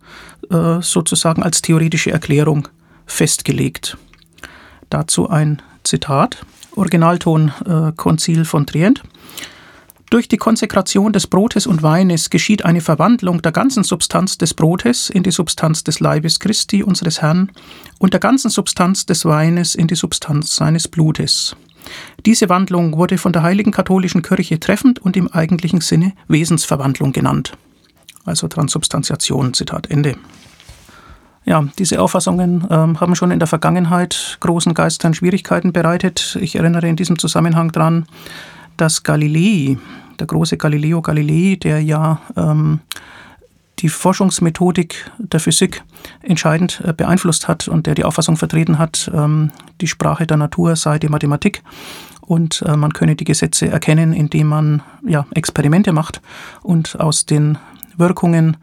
äh, 0.49 0.81
sozusagen 0.81 1.43
als 1.43 1.61
theoretische 1.61 2.11
Erklärung 2.11 2.67
festgelegt. 3.05 3.97
Dazu 4.89 5.29
ein 5.29 5.61
Zitat, 5.83 6.45
Originalton 6.75 7.51
äh, 7.65 7.91
Konzil 7.95 8.45
von 8.45 8.65
Trient. 8.65 9.03
Durch 10.11 10.27
die 10.27 10.37
Konsekration 10.37 11.13
des 11.13 11.27
Brotes 11.27 11.65
und 11.65 11.81
Weines 11.81 12.29
geschieht 12.29 12.63
eine 12.63 12.81
Verwandlung 12.81 13.41
der 13.41 13.51
ganzen 13.51 13.83
Substanz 13.83 14.37
des 14.37 14.53
Brotes 14.53 15.09
in 15.09 15.23
die 15.23 15.31
Substanz 15.31 15.83
des 15.83 15.99
Leibes 15.99 16.39
Christi, 16.39 16.83
unseres 16.83 17.21
Herrn, 17.21 17.51
und 17.97 18.13
der 18.13 18.19
ganzen 18.19 18.49
Substanz 18.49 19.05
des 19.05 19.25
Weines 19.25 19.73
in 19.73 19.87
die 19.87 19.95
Substanz 19.95 20.55
seines 20.55 20.87
Blutes. 20.87 21.55
Diese 22.25 22.49
Wandlung 22.49 22.97
wurde 22.97 23.17
von 23.17 23.33
der 23.33 23.43
Heiligen 23.43 23.71
Katholischen 23.71 24.21
Kirche 24.21 24.59
treffend 24.59 24.99
und 24.99 25.17
im 25.17 25.31
eigentlichen 25.31 25.81
Sinne 25.81 26.13
Wesensverwandlung 26.27 27.11
genannt. 27.11 27.53
Also 28.25 28.47
Transubstantiation, 28.47 29.53
Zitat 29.53 29.89
Ende. 29.89 30.15
Ja, 31.45 31.63
diese 31.77 32.01
Auffassungen 32.01 32.65
ähm, 32.71 32.99
haben 32.99 33.15
schon 33.15 33.29
in 33.29 33.37
der 33.37 33.47
Vergangenheit 33.47 34.37
großen 34.39 34.73
Geistern 34.73 35.13
Schwierigkeiten 35.13 35.73
bereitet. 35.73 36.37
Ich 36.41 36.55
erinnere 36.55 36.87
in 36.87 36.95
diesem 36.95 37.19
Zusammenhang 37.19 37.71
daran, 37.71 38.07
dass 38.77 39.03
Galilei, 39.03 39.77
der 40.19 40.25
große 40.25 40.57
Galileo 40.57 41.03
Galilei, 41.03 41.55
der 41.55 41.81
ja 41.83 42.19
ähm, 42.35 42.79
die 43.85 43.89
Forschungsmethodik 43.89 45.11
der 45.19 45.39
Physik 45.39 45.83
entscheidend 46.23 46.81
äh, 46.83 46.91
beeinflusst 46.91 47.47
hat 47.47 47.67
und 47.67 47.85
der 47.85 47.93
die 47.93 48.03
Auffassung 48.03 48.35
vertreten 48.35 48.79
hat, 48.79 49.11
ähm, 49.13 49.51
die 49.79 49.85
Sprache 49.85 50.25
der 50.25 50.37
Natur 50.37 50.75
sei 50.75 50.97
die 50.97 51.07
Mathematik 51.07 51.61
und 52.21 52.63
äh, 52.63 52.75
man 52.75 52.93
könne 52.93 53.15
die 53.15 53.25
Gesetze 53.25 53.67
erkennen, 53.67 54.11
indem 54.11 54.47
man 54.47 54.81
ja, 55.05 55.27
Experimente 55.35 55.93
macht 55.93 56.19
und 56.63 56.99
aus 56.99 57.27
den 57.27 57.59
Wirkungen 57.95 58.57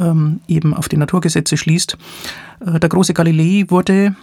ähm, 0.00 0.40
eben 0.48 0.74
auf 0.74 0.88
die 0.88 0.96
Naturgesetze 0.96 1.56
schließt. 1.56 1.96
Äh, 2.66 2.80
der 2.80 2.88
große 2.88 3.14
Galilei 3.14 3.66
wurde 3.68 4.16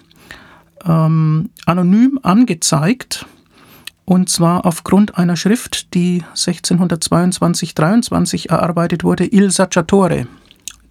ähm, 0.85 1.49
anonym 1.65 2.19
angezeigt 2.23 3.25
und 4.03 4.27
zwar 4.27 4.65
aufgrund 4.65 5.17
einer 5.17 5.37
Schrift, 5.37 5.93
die 5.93 6.25
1622-23 6.35 8.49
erarbeitet 8.49 9.05
wurde, 9.05 9.31
Il 9.31 9.49
Saggiatore, 9.49 10.27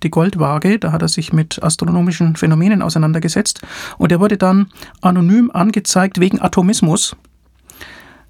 die 0.03 0.11
Goldwaage. 0.11 0.79
Da 0.79 0.93
hat 0.93 1.03
er 1.03 1.09
sich 1.09 1.33
mit 1.33 1.63
astronomischen 1.63 2.37
Phänomenen 2.37 2.83
auseinandergesetzt. 2.83 3.61
Und 3.99 4.13
er 4.13 4.21
wurde 4.21 4.37
dann 4.37 4.69
anonym 5.01 5.51
angezeigt 5.53 6.21
wegen 6.21 6.41
Atomismus. 6.41 7.17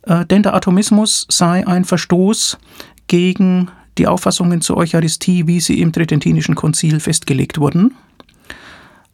Äh, 0.02 0.26
denn 0.26 0.42
der 0.42 0.54
Atomismus 0.54 1.26
sei 1.30 1.66
ein 1.66 1.84
Verstoß 1.84 2.58
gegen 3.06 3.70
die 3.98 4.06
Auffassungen 4.06 4.60
zur 4.60 4.76
Eucharistie, 4.76 5.46
wie 5.46 5.60
sie 5.60 5.80
im 5.80 5.92
Tridentinischen 5.92 6.54
Konzil 6.54 7.00
festgelegt 7.00 7.58
wurden. 7.58 7.94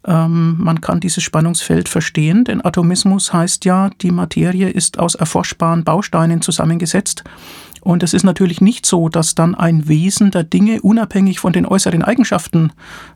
Ähm, 0.05 0.55
man 0.57 0.79
kann 0.79 1.01
dieses 1.01 1.23
Spannungsfeld 1.23 1.89
verstehen, 1.89 2.45
denn 2.45 2.63
Atomismus 2.63 3.33
heißt 3.33 3.65
ja, 3.65 3.89
die 4.01 4.11
Materie 4.11 4.69
ist 4.69 4.99
aus 4.99 5.15
erforschbaren 5.15 5.83
Bausteinen 5.83 6.41
zusammengesetzt. 6.41 7.23
Und 7.87 8.03
es 8.03 8.13
ist 8.13 8.25
natürlich 8.25 8.59
nicht 8.59 8.85
so, 8.85 9.07
dass 9.07 9.33
dann 9.33 9.55
ein 9.55 9.87
Wesen 9.87 10.29
der 10.29 10.43
Dinge 10.43 10.81
unabhängig 10.81 11.39
von 11.39 11.53
den 11.53 11.65
äußeren 11.65 12.03
Eigenschaften 12.03 12.73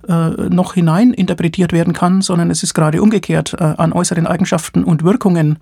äh, 0.07 0.29
noch 0.29 0.75
hinein 0.75 1.11
interpretiert 1.11 1.73
werden 1.73 1.91
kann, 1.91 2.21
sondern 2.21 2.49
es 2.49 2.63
ist 2.63 2.73
gerade 2.73 3.01
umgekehrt. 3.01 3.53
Äh, 3.59 3.65
an 3.65 3.91
äußeren 3.91 4.25
Eigenschaften 4.25 4.85
und 4.85 5.03
Wirkungen 5.03 5.59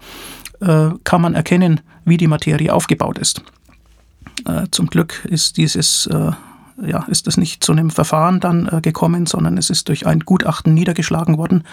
äh, 0.60 0.90
kann 1.06 1.24
man 1.24 1.34
erkennen, 1.34 1.82
wie 2.06 2.18
die 2.18 2.28
Materie 2.28 2.72
aufgebaut 2.72 3.18
ist. 3.18 3.42
Äh, 4.46 4.68
zum 4.70 4.92
Glück 4.92 5.26
ist 5.26 5.58
dieses 5.58 6.06
äh, 6.06 6.32
ja, 6.86 7.04
ist 7.08 7.28
es 7.28 7.36
nicht 7.36 7.64
zu 7.64 7.72
einem 7.72 7.90
Verfahren 7.90 8.40
dann 8.40 8.70
äh, 8.72 8.80
gekommen, 8.80 9.26
sondern 9.26 9.58
es 9.58 9.72
ist 9.72 9.90
durch 9.90 10.06
ein 10.06 10.20
Gutachten 10.20 10.76
niedergeschlagen 10.76 11.40
worden. 11.40 11.64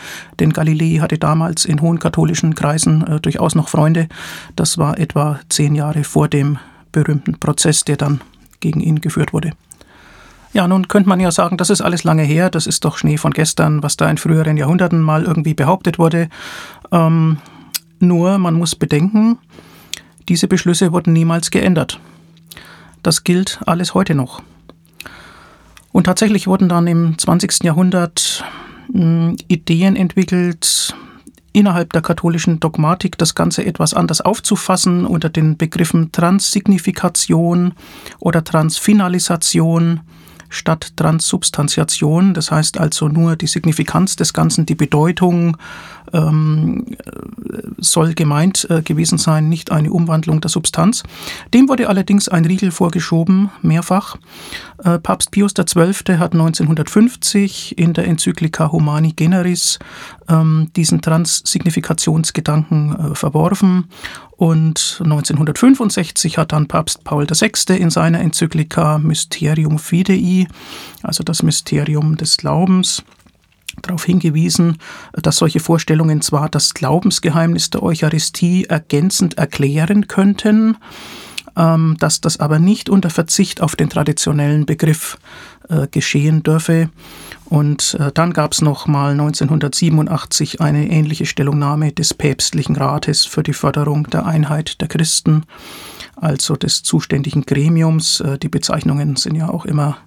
Denn 0.41 0.55
Galilei 0.55 1.01
hatte 1.01 1.19
damals 1.19 1.67
in 1.67 1.83
hohen 1.83 1.99
katholischen 1.99 2.55
Kreisen 2.55 3.07
äh, 3.07 3.21
durchaus 3.21 3.55
noch 3.55 3.69
Freunde. 3.69 4.09
Das 4.57 4.79
war 4.79 4.99
etwa 4.99 5.39
zehn 5.51 5.75
Jahre 5.75 6.03
vor 6.03 6.29
dem 6.29 6.59
berühmten 6.97 7.39
Prozess, 7.39 7.85
der 7.85 7.99
dann 7.99 8.23
gegen 8.61 8.81
ihn 8.81 9.03
geführt 9.03 9.35
wurde. 9.35 9.53
Ja, 10.55 10.67
nun 10.67 10.89
könnte 10.89 11.11
man 11.11 11.21
ja 11.21 11.31
sagen, 11.31 11.59
das 11.59 11.69
ist 11.69 11.83
alles 11.83 12.05
lange 12.05 12.23
her, 12.23 12.49
das 12.49 12.67
ist 12.67 12.87
doch 12.87 12.97
Schnee 12.97 13.19
von 13.19 13.33
gestern, 13.33 13.83
was 13.83 13.99
da 13.99 14.09
in 14.09 14.17
früheren 14.17 14.57
Jahrhunderten 14.57 15.03
mal 15.03 15.25
irgendwie 15.25 15.53
behauptet 15.53 15.99
wurde. 15.99 16.31
Ähm, 16.91 17.37
nur, 17.99 18.39
man 18.39 18.55
muss 18.55 18.75
bedenken, 18.75 19.39
diese 20.31 20.49
Beschlüsse 20.49 20.93
wurden 20.93 21.13
niemals 21.13 21.51
geändert. 21.51 22.01
Das 23.03 23.23
gilt 23.23 23.61
alles 23.67 23.93
heute 23.93 24.15
noch. 24.15 24.43
Und 25.93 26.05
tatsächlich 26.05 26.47
wurden 26.47 26.71
dann 26.71 26.87
im 26.87 27.19
20. 27.19 27.63
Jahrhundert 27.63 28.43
hm, 28.91 29.37
Ideen 29.49 29.97
entwickelt, 29.97 30.95
innerhalb 31.57 31.95
der 31.95 32.03
katholischen 32.03 32.61
Dogmatik 32.61 33.17
das 33.17 33.35
Ganze 33.35 33.65
etwas 33.65 33.95
anders 33.95 34.21
aufzufassen 34.21 35.07
unter 35.07 35.31
den 35.31 35.57
Begriffen 35.57 36.13
Transsignifikation 36.13 37.73
oder 38.21 38.45
Transfinalisation 38.45 40.01
statt 40.49 40.93
Transsubstantiation. 40.97 42.35
Das 42.35 42.51
heißt 42.51 42.79
also 42.79 43.09
nur 43.09 43.37
die 43.37 43.47
Signifikanz 43.47 44.17
des 44.17 44.33
Ganzen, 44.33 44.67
die 44.67 44.75
Bedeutung 44.75 45.57
ähm, 46.13 46.87
soll 47.79 48.15
gemeint 48.15 48.67
äh, 48.71 48.83
gewesen 48.83 49.19
sein, 49.19 49.49
nicht 49.49 49.73
eine 49.73 49.91
Umwandlung 49.91 50.41
der 50.41 50.51
Substanz. 50.51 51.03
Dem 51.53 51.69
wurde 51.69 51.89
allerdings 51.89 52.29
ein 52.29 52.45
Riegel 52.45 52.71
vorgeschoben, 52.71 53.51
mehrfach. 53.63 54.17
Äh, 54.83 54.99
Papst 54.99 55.31
Pius 55.31 55.55
XII. 55.55 56.19
hat 56.19 56.33
1950 56.33 57.79
in 57.79 57.93
der 57.93 58.07
Enzyklika 58.07 58.73
Humani 58.73 59.13
Generis 59.13 59.79
ähm, 60.29 60.71
diesen 60.77 61.03
Transignifikationsgedanken 61.03 63.13
äh, 63.13 63.15
verworfen 63.15 63.89
und 64.37 64.99
1965 65.03 66.37
hat 66.37 66.53
dann 66.53 66.69
Papst 66.69 67.05
Paul 67.05 67.27
VI. 67.29 67.77
in 67.77 67.91
seiner 67.91 68.21
Enzyklika 68.21 68.99
Mysterium 68.99 69.79
Fidei, 69.79 70.47
also 71.03 71.25
das 71.25 71.43
Mysterium 71.43 72.17
des 72.17 72.37
Glaubens, 72.37 73.03
darauf 73.83 74.05
hingewiesen, 74.05 74.79
dass 75.13 75.37
solche 75.37 75.61
Vorstellungen 75.61 76.21
zwar 76.21 76.49
das 76.49 76.75
Glaubensgeheimnis 76.75 77.71
der 77.71 77.83
Eucharistie 77.83 78.65
ergänzend 78.65 79.39
erklären 79.39 80.07
könnten, 80.07 80.77
ähm, 81.57 81.97
dass 81.99 82.21
das 82.21 82.39
aber 82.39 82.59
nicht 82.59 82.89
unter 82.91 83.11
Verzicht 83.11 83.61
auf 83.63 83.77
den 83.77 83.89
traditionellen 83.89 84.67
Begriff 84.67 85.19
äh, 85.69 85.87
geschehen 85.91 86.43
dürfe. 86.43 86.91
Und 87.49 87.97
äh, 88.01 88.11
dann 88.13 88.33
gab 88.33 88.53
es 88.53 88.61
noch 88.61 88.87
mal 88.87 89.13
1987 89.13 90.61
eine 90.61 90.91
ähnliche 90.91 91.27
Stellungnahme 91.27 91.93
des 91.93 92.13
päpstlichen 92.13 92.77
Rates 92.77 93.25
für 93.25 93.43
die 93.43 93.53
Förderung 93.53 94.11
der 94.11 94.27
Einheit 94.27 94.81
der 94.81 94.89
Christen, 94.89 95.45
also 96.17 96.57
des 96.57 96.83
zuständigen 96.83 97.43
Gremiums. 97.43 98.21
Äh, 98.21 98.39
die 98.39 98.49
Bezeichnungen 98.49 99.17
sind 99.17 99.37
ja 99.37 99.49
auch 99.49 99.65
immer 99.65 99.99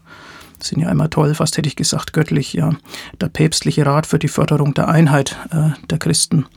sind 0.62 0.82
ja 0.82 0.92
immer 0.92 1.10
toll, 1.10 1.36
fast 1.36 1.58
hätte 1.58 1.70
ich 1.70 1.78
gesagt 1.78 2.12
göttlich, 2.12 2.52
ja. 2.52 2.74
Der 3.22 3.30
päpstliche 3.30 3.86
Rat 3.86 4.06
für 4.06 4.20
die 4.20 4.28
Förderung 4.28 4.74
der 4.74 4.90
Einheit 4.90 5.38
äh, 5.52 5.70
der 5.90 6.00
Christen 6.00 6.48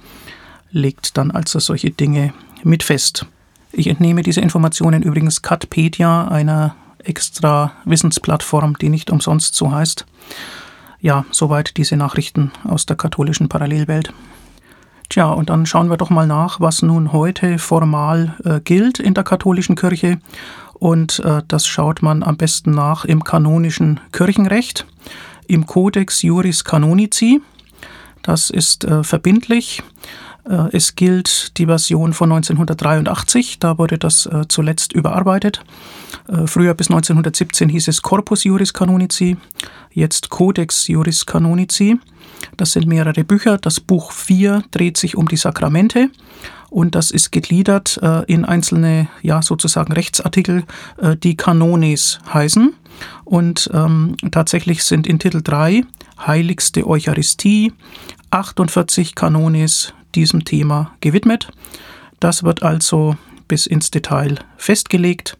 legt 0.72 1.16
dann 1.16 1.30
also 1.30 1.60
solche 1.60 1.90
Dinge 1.90 2.32
mit 2.64 2.82
fest. 2.82 3.26
Ich 3.70 3.86
entnehme 3.86 4.22
diese 4.22 4.40
Informationen 4.40 5.02
übrigens 5.02 5.42
Catpedia, 5.42 6.26
einer 6.28 6.74
extra 6.98 7.72
Wissensplattform, 7.84 8.76
die 8.78 8.88
nicht 8.88 9.10
umsonst 9.10 9.54
so 9.54 9.70
heißt. 9.70 10.04
Ja, 11.02 11.24
soweit 11.32 11.76
diese 11.78 11.96
Nachrichten 11.96 12.52
aus 12.62 12.86
der 12.86 12.94
katholischen 12.94 13.48
Parallelwelt. 13.48 14.14
Tja, 15.08 15.30
und 15.30 15.50
dann 15.50 15.66
schauen 15.66 15.90
wir 15.90 15.96
doch 15.96 16.10
mal 16.10 16.28
nach, 16.28 16.60
was 16.60 16.80
nun 16.80 17.12
heute 17.12 17.58
formal 17.58 18.36
äh, 18.44 18.60
gilt 18.60 19.00
in 19.00 19.12
der 19.12 19.24
katholischen 19.24 19.74
Kirche 19.74 20.20
und 20.74 21.18
äh, 21.18 21.42
das 21.48 21.66
schaut 21.66 22.02
man 22.02 22.22
am 22.22 22.36
besten 22.36 22.70
nach 22.70 23.04
im 23.04 23.24
kanonischen 23.24 23.98
Kirchenrecht, 24.12 24.86
im 25.48 25.66
Codex 25.66 26.22
Juris 26.22 26.62
Canonici. 26.62 27.40
Das 28.22 28.48
ist 28.48 28.84
äh, 28.84 29.02
verbindlich. 29.02 29.82
Äh, 30.48 30.76
es 30.76 30.96
gilt 30.96 31.56
die 31.58 31.66
Version 31.66 32.12
von 32.12 32.32
1983, 32.32 33.58
da 33.58 33.78
wurde 33.78 33.98
das 33.98 34.26
äh, 34.26 34.44
zuletzt 34.48 34.92
überarbeitet. 34.92 35.62
Äh, 36.28 36.46
früher 36.46 36.74
bis 36.74 36.88
1917 36.88 37.68
hieß 37.68 37.88
es 37.88 38.02
Corpus 38.02 38.44
Juris 38.44 38.72
Canonici, 38.72 39.36
jetzt 39.92 40.30
Codex 40.30 40.88
Juris 40.88 41.26
Canonici. 41.26 41.98
Das 42.56 42.72
sind 42.72 42.86
mehrere 42.86 43.24
Bücher. 43.24 43.56
Das 43.56 43.78
Buch 43.78 44.10
4 44.10 44.64
dreht 44.72 44.96
sich 44.96 45.16
um 45.16 45.28
die 45.28 45.36
Sakramente 45.36 46.10
und 46.70 46.96
das 46.96 47.12
ist 47.12 47.30
gegliedert 47.30 48.00
in 48.26 48.44
einzelne, 48.44 49.06
ja, 49.22 49.42
sozusagen 49.42 49.92
Rechtsartikel, 49.92 50.64
die 51.22 51.36
Kanones 51.36 52.18
heißen. 52.34 52.74
Und 53.24 53.70
ähm, 53.72 54.16
tatsächlich 54.32 54.82
sind 54.82 55.06
in 55.06 55.20
Titel 55.20 55.40
3 55.42 55.84
Heiligste 56.26 56.84
Eucharistie 56.84 57.72
48 58.32 59.14
Kanones 59.14 59.94
diesem 60.12 60.44
Thema 60.44 60.92
gewidmet. 61.00 61.48
Das 62.20 62.42
wird 62.44 62.62
also 62.62 63.16
bis 63.48 63.66
ins 63.66 63.90
Detail 63.90 64.36
festgelegt. 64.56 65.36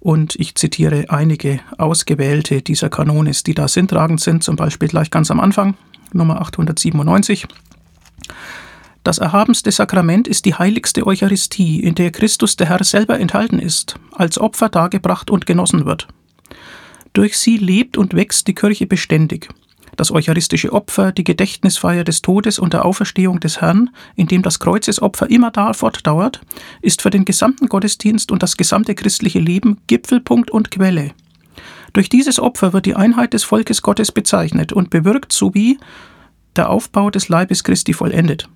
Und 0.00 0.34
ich 0.36 0.54
zitiere 0.56 1.06
einige 1.08 1.60
ausgewählte 1.78 2.62
dieser 2.62 2.88
Kanones, 2.88 3.44
die 3.44 3.54
da 3.54 3.68
sinntragend 3.68 4.20
sind, 4.20 4.42
zum 4.42 4.56
Beispiel 4.56 4.88
gleich 4.88 5.10
ganz 5.10 5.30
am 5.30 5.38
Anfang, 5.38 5.74
Nummer 6.12 6.40
897. 6.40 7.46
Das 9.04 9.18
erhabenste 9.18 9.72
Sakrament 9.72 10.28
ist 10.28 10.44
die 10.44 10.54
heiligste 10.54 11.06
Eucharistie, 11.06 11.80
in 11.80 11.94
der 11.94 12.12
Christus 12.12 12.56
der 12.56 12.68
Herr 12.68 12.84
selber 12.84 13.18
enthalten 13.18 13.58
ist, 13.58 13.96
als 14.12 14.38
Opfer 14.38 14.68
dargebracht 14.68 15.30
und 15.30 15.44
genossen 15.44 15.86
wird. 15.86 16.06
Durch 17.12 17.36
sie 17.36 17.56
lebt 17.56 17.98
und 17.98 18.14
wächst 18.14 18.46
die 18.46 18.54
Kirche 18.54 18.86
beständig. 18.86 19.48
Das 19.96 20.10
eucharistische 20.10 20.72
Opfer, 20.72 21.12
die 21.12 21.24
Gedächtnisfeier 21.24 22.04
des 22.04 22.22
Todes 22.22 22.58
und 22.58 22.72
der 22.72 22.84
Auferstehung 22.84 23.40
des 23.40 23.60
Herrn, 23.60 23.90
in 24.16 24.26
dem 24.26 24.42
das 24.42 24.58
Kreuzesopfer 24.58 25.28
immer 25.28 25.50
da 25.50 25.74
fortdauert, 25.74 26.40
ist 26.80 27.02
für 27.02 27.10
den 27.10 27.24
gesamten 27.24 27.68
Gottesdienst 27.68 28.32
und 28.32 28.42
das 28.42 28.56
gesamte 28.56 28.94
christliche 28.94 29.38
Leben 29.38 29.78
Gipfelpunkt 29.86 30.50
und 30.50 30.70
Quelle. 30.70 31.12
Durch 31.92 32.08
dieses 32.08 32.40
Opfer 32.40 32.72
wird 32.72 32.86
die 32.86 32.96
Einheit 32.96 33.34
des 33.34 33.44
Volkes 33.44 33.82
Gottes 33.82 34.12
bezeichnet 34.12 34.72
und 34.72 34.88
bewirkt 34.88 35.32
sowie 35.32 35.78
der 36.56 36.70
Aufbau 36.70 37.10
des 37.10 37.28
Leibes 37.28 37.64
Christi 37.64 37.92
vollendet. 37.92 38.48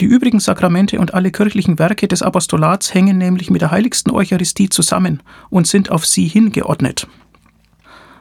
Die 0.00 0.06
übrigen 0.06 0.40
Sakramente 0.40 0.98
und 0.98 1.14
alle 1.14 1.30
kirchlichen 1.30 1.78
Werke 1.78 2.06
des 2.06 2.22
Apostolats 2.22 2.92
hängen 2.92 3.16
nämlich 3.16 3.48
mit 3.48 3.62
der 3.62 3.70
heiligsten 3.70 4.12
Eucharistie 4.12 4.68
zusammen 4.68 5.22
und 5.48 5.66
sind 5.66 5.90
auf 5.90 6.04
sie 6.04 6.26
hingeordnet. 6.26 7.06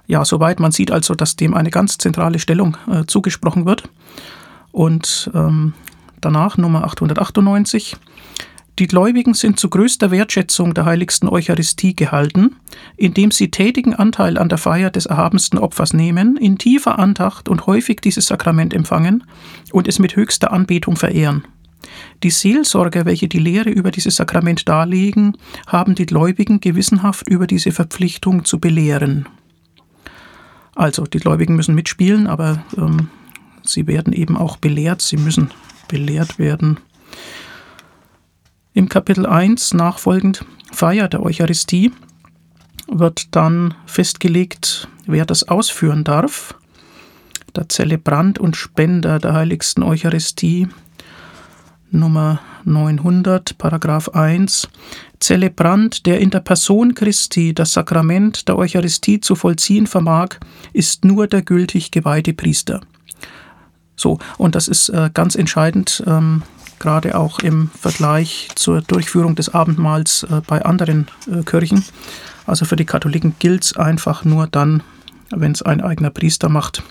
Ja, 0.08 0.24
soweit 0.24 0.60
man 0.60 0.72
sieht 0.72 0.92
also, 0.92 1.16
dass 1.16 1.36
dem 1.36 1.54
eine 1.54 1.72
ganz 1.72 1.98
zentrale 1.98 2.40
Stellung 2.40 2.78
äh, 2.92 3.06
zugesprochen 3.06 3.66
wird. 3.66 3.90
Und 4.72 5.32
ähm, 5.34 5.74
danach 6.22 6.58
Nummer 6.58 6.84
898. 6.84 7.98
Die 8.78 8.88
Gläubigen 8.88 9.34
sind 9.34 9.58
zu 9.58 9.70
größter 9.70 10.12
Wertschätzung 10.12 10.74
der 10.74 10.84
heiligsten 10.84 11.30
Eucharistie 11.30 11.96
gehalten, 11.96 12.58
indem 12.98 13.32
sie 13.32 13.50
tätigen 13.50 13.94
Anteil 13.94 14.38
an 14.38 14.50
der 14.50 14.58
Feier 14.58 14.90
des 14.90 15.06
erhabensten 15.06 15.58
Opfers 15.58 15.94
nehmen, 15.94 16.36
in 16.36 16.58
tiefer 16.58 17.00
Andacht 17.00 17.48
und 17.48 17.68
häufig 17.68 18.02
dieses 18.02 18.28
Sakrament 18.28 18.74
empfangen 18.74 19.24
und 19.72 19.88
es 19.88 19.98
mit 19.98 20.18
höchster 20.18 20.52
Anbetung 20.52 20.98
verehren. 20.98 21.46
Die 22.22 22.32
Seelsorger, 22.32 23.06
welche 23.06 23.30
die 23.30 23.40
Lehre 23.40 23.70
über 23.70 23.92
dieses 23.92 24.18
Sakrament 24.18 24.68
darlegen, 24.68 25.38
haben 25.68 25.96
die 25.96 26.06
Gläubigen 26.06 26.60
gewissenhaft 26.60 27.30
über 27.30 27.48
diese 27.48 27.72
Verpflichtung 27.72 28.44
zu 28.44 28.60
belehren. 28.60 29.26
Also 30.76 31.06
die 31.06 31.20
Gläubigen 31.20 31.56
müssen 31.56 31.74
mitspielen, 31.74 32.28
aber 32.28 32.64
ähm, 32.78 33.10
sie 33.64 33.88
werden 33.88 34.14
eben 34.14 34.38
auch 34.38 34.58
belehrt, 34.58 35.02
sie 35.02 35.18
müssen 35.18 35.52
belehrt 35.88 36.38
werden. 36.38 36.80
Im 38.74 38.90
Kapitel 38.90 39.26
1 39.26 39.74
nachfolgend 39.74 40.46
Feier 40.74 41.08
der 41.08 41.24
Eucharistie 41.24 41.94
wird 42.88 43.34
dann 43.36 43.74
festgelegt, 43.86 44.90
wer 45.06 45.26
das 45.26 45.48
ausführen 45.48 46.04
darf. 46.04 46.56
Der 47.56 47.70
Zelebrant 47.70 48.38
und 48.38 48.58
Spender 48.58 49.20
der 49.20 49.34
heiligsten 49.34 49.82
Eucharistie, 49.82 50.68
Nummer 51.96 52.40
900, 52.66 53.58
Paragraph 53.58 54.10
1. 54.10 54.68
Zelebrant, 55.20 56.06
der 56.06 56.20
in 56.20 56.30
der 56.30 56.42
Person 56.42 56.94
Christi 56.94 57.54
das 57.54 57.74
Sakrament 57.74 58.48
der 58.48 58.58
Eucharistie 58.58 59.22
zu 59.22 59.36
vollziehen 59.36 59.88
vermag, 59.88 60.30
ist 60.74 61.06
nur 61.06 61.28
der 61.28 61.42
gültig 61.42 61.92
geweihte 61.92 62.34
Priester. 62.34 62.82
So, 63.96 64.20
und 64.38 64.56
das 64.56 64.68
ist 64.68 64.90
äh, 64.90 65.10
ganz 65.14 65.36
entscheidend, 65.36 66.04
ähm, 66.06 66.44
gerade 66.80 67.18
auch 67.18 67.40
im 67.40 67.70
Vergleich 67.80 68.50
zur 68.56 68.82
Durchführung 68.82 69.36
des 69.36 69.54
Abendmahls 69.54 70.24
äh, 70.24 70.42
bei 70.46 70.64
anderen 70.64 71.08
äh, 71.32 71.44
Kirchen. 71.44 71.86
Also 72.46 72.66
für 72.66 72.76
die 72.76 72.86
Katholiken 72.86 73.36
gilt 73.40 73.64
es 73.64 73.78
einfach 73.78 74.26
nur 74.26 74.48
dann, 74.48 74.84
wenn 75.32 75.54
es 75.54 75.62
ein 75.62 75.82
eigener 75.82 76.10
Priester 76.10 76.50
macht. 76.50 76.84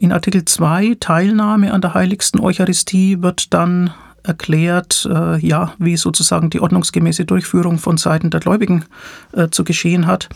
In 0.00 0.12
Artikel 0.12 0.46
2 0.46 0.96
Teilnahme 0.98 1.74
an 1.74 1.82
der 1.82 1.92
heiligsten 1.92 2.40
Eucharistie 2.40 3.20
wird 3.20 3.52
dann 3.52 3.92
erklärt, 4.22 5.06
äh, 5.12 5.36
ja, 5.46 5.74
wie 5.78 5.98
sozusagen 5.98 6.48
die 6.48 6.60
ordnungsgemäße 6.60 7.26
Durchführung 7.26 7.76
von 7.76 7.98
Seiten 7.98 8.30
der 8.30 8.40
Gläubigen 8.40 8.86
äh, 9.32 9.48
zu 9.50 9.62
geschehen 9.62 10.06
hat, 10.06 10.30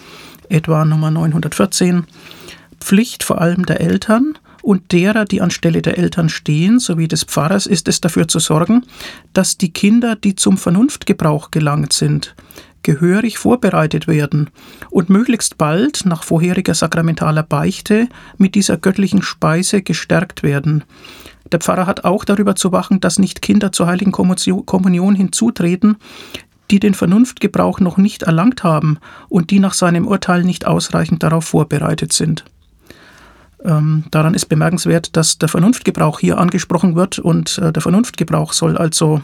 etwa 0.51 0.85
Nummer 0.85 1.11
914. 1.11 2.05
Pflicht 2.79 3.23
vor 3.23 3.41
allem 3.41 3.65
der 3.65 3.81
Eltern 3.81 4.37
und 4.61 4.93
derer, 4.93 5.25
die 5.25 5.41
anstelle 5.41 5.81
der 5.81 5.97
Eltern 5.97 6.29
stehen, 6.29 6.79
sowie 6.79 7.09
des 7.09 7.25
Pfarrers, 7.25 7.65
ist 7.65 7.89
es 7.89 8.03
dafür 8.03 8.29
zu 8.29 8.41
sorgen, 8.41 8.85
dass 9.33 9.57
die 9.57 9.73
Kinder, 9.73 10.15
die 10.15 10.37
zum 10.37 10.59
Vernunftgebrauch 10.59 11.51
gelangt 11.51 11.95
sind, 11.95 12.35
gehörig 12.85 13.39
vorbereitet 13.39 14.07
werden 14.07 14.51
und 14.91 15.11
möglichst 15.11 15.59
bald 15.59 16.07
nach 16.07 16.23
vorheriger 16.23 16.75
sakramentaler 16.75 17.43
Beichte 17.43 18.09
mit 18.39 18.55
dieser 18.55 18.77
göttlichen 18.77 19.23
Speise 19.23 19.83
gestärkt 19.83 20.45
werden. 20.45 20.85
Der 21.51 21.59
Pfarrer 21.59 21.87
hat 21.87 22.05
auch 22.05 22.25
darüber 22.25 22.55
zu 22.55 22.71
wachen, 22.71 23.01
dass 23.01 23.19
nicht 23.19 23.43
Kinder 23.43 23.73
zur 23.73 23.89
heiligen 23.89 24.13
Kommunion 24.13 25.17
hinzutreten, 25.17 25.97
die 26.71 26.81
den 26.81 26.95
Vernunftgebrauch 26.95 27.81
noch 27.81 27.97
nicht 27.97 28.23
erlangt 28.23 28.65
haben 28.65 28.99
und 29.29 29.51
die 29.51 29.61
nach 29.61 29.75
seinem 29.75 30.07
Urteil 30.07 30.45
nicht 30.45 30.67
ausreichend 30.67 31.23
darauf 31.23 31.45
vorbereitet 31.45 32.13
sind. 32.13 32.45
Ähm, 33.65 34.05
daran 34.11 34.35
ist 34.35 34.47
bemerkenswert, 34.47 35.17
dass 35.17 35.39
der 35.39 35.49
Vernunftgebrauch 35.49 36.21
hier 36.21 36.39
angesprochen 36.39 36.97
wird 36.97 37.19
und 37.19 37.59
äh, 37.59 37.73
der 37.73 37.83
Vernunftgebrauch 37.83 38.53
soll 38.53 38.77
also 38.77 39.23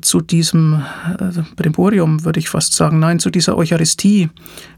zu 0.00 0.20
diesem 0.20 0.84
äh, 1.18 1.42
Brimborium, 1.56 2.24
würde 2.24 2.40
ich 2.40 2.48
fast 2.48 2.72
sagen, 2.72 2.98
nein, 2.98 3.20
zu 3.20 3.30
dieser 3.30 3.56
Eucharistie 3.56 4.28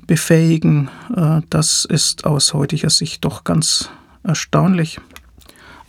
befähigen. 0.06 0.90
Äh, 1.16 1.40
das 1.50 1.84
ist 1.84 2.26
aus 2.26 2.52
heutiger 2.54 2.90
Sicht 2.90 3.24
doch 3.24 3.44
ganz 3.44 3.90
erstaunlich. 4.22 4.98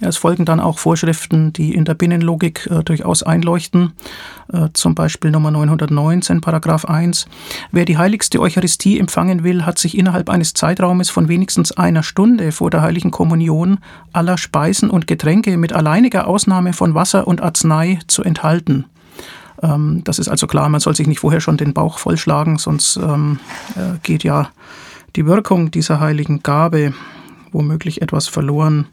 Es 0.03 0.17
folgen 0.17 0.45
dann 0.45 0.59
auch 0.59 0.79
Vorschriften, 0.79 1.53
die 1.53 1.75
in 1.75 1.85
der 1.85 1.93
Binnenlogik 1.93 2.67
äh, 2.71 2.83
durchaus 2.83 3.21
einleuchten. 3.21 3.93
Äh, 4.51 4.69
zum 4.73 4.95
Beispiel 4.95 5.29
Nummer 5.29 5.51
919, 5.51 6.41
Paragraph 6.41 6.85
1. 6.85 7.27
Wer 7.71 7.85
die 7.85 7.99
heiligste 7.99 8.39
Eucharistie 8.39 8.99
empfangen 8.99 9.43
will, 9.43 9.63
hat 9.63 9.77
sich 9.77 9.95
innerhalb 9.95 10.31
eines 10.31 10.53
Zeitraumes 10.55 11.11
von 11.11 11.27
wenigstens 11.27 11.71
einer 11.71 12.01
Stunde 12.01 12.51
vor 12.51 12.71
der 12.71 12.81
heiligen 12.81 13.11
Kommunion 13.11 13.77
aller 14.11 14.39
Speisen 14.39 14.89
und 14.89 15.05
Getränke 15.05 15.55
mit 15.57 15.71
alleiniger 15.71 16.27
Ausnahme 16.27 16.73
von 16.73 16.95
Wasser 16.95 17.27
und 17.27 17.41
Arznei 17.41 17.99
zu 18.07 18.23
enthalten. 18.23 18.85
Ähm, 19.61 20.01
das 20.03 20.19
ist 20.19 20.27
also 20.27 20.47
klar, 20.47 20.69
man 20.69 20.81
soll 20.81 20.95
sich 20.95 21.07
nicht 21.07 21.19
vorher 21.19 21.41
schon 21.41 21.57
den 21.57 21.73
Bauch 21.73 21.99
vollschlagen, 21.99 22.57
sonst 22.57 22.97
ähm, 22.97 23.39
äh, 23.75 23.97
geht 24.03 24.23
ja 24.23 24.49
die 25.15 25.25
Wirkung 25.25 25.71
dieser 25.71 25.99
heiligen 25.99 26.41
Gabe 26.41 26.93
womöglich 27.51 28.01
etwas 28.01 28.27
verloren. 28.27 28.87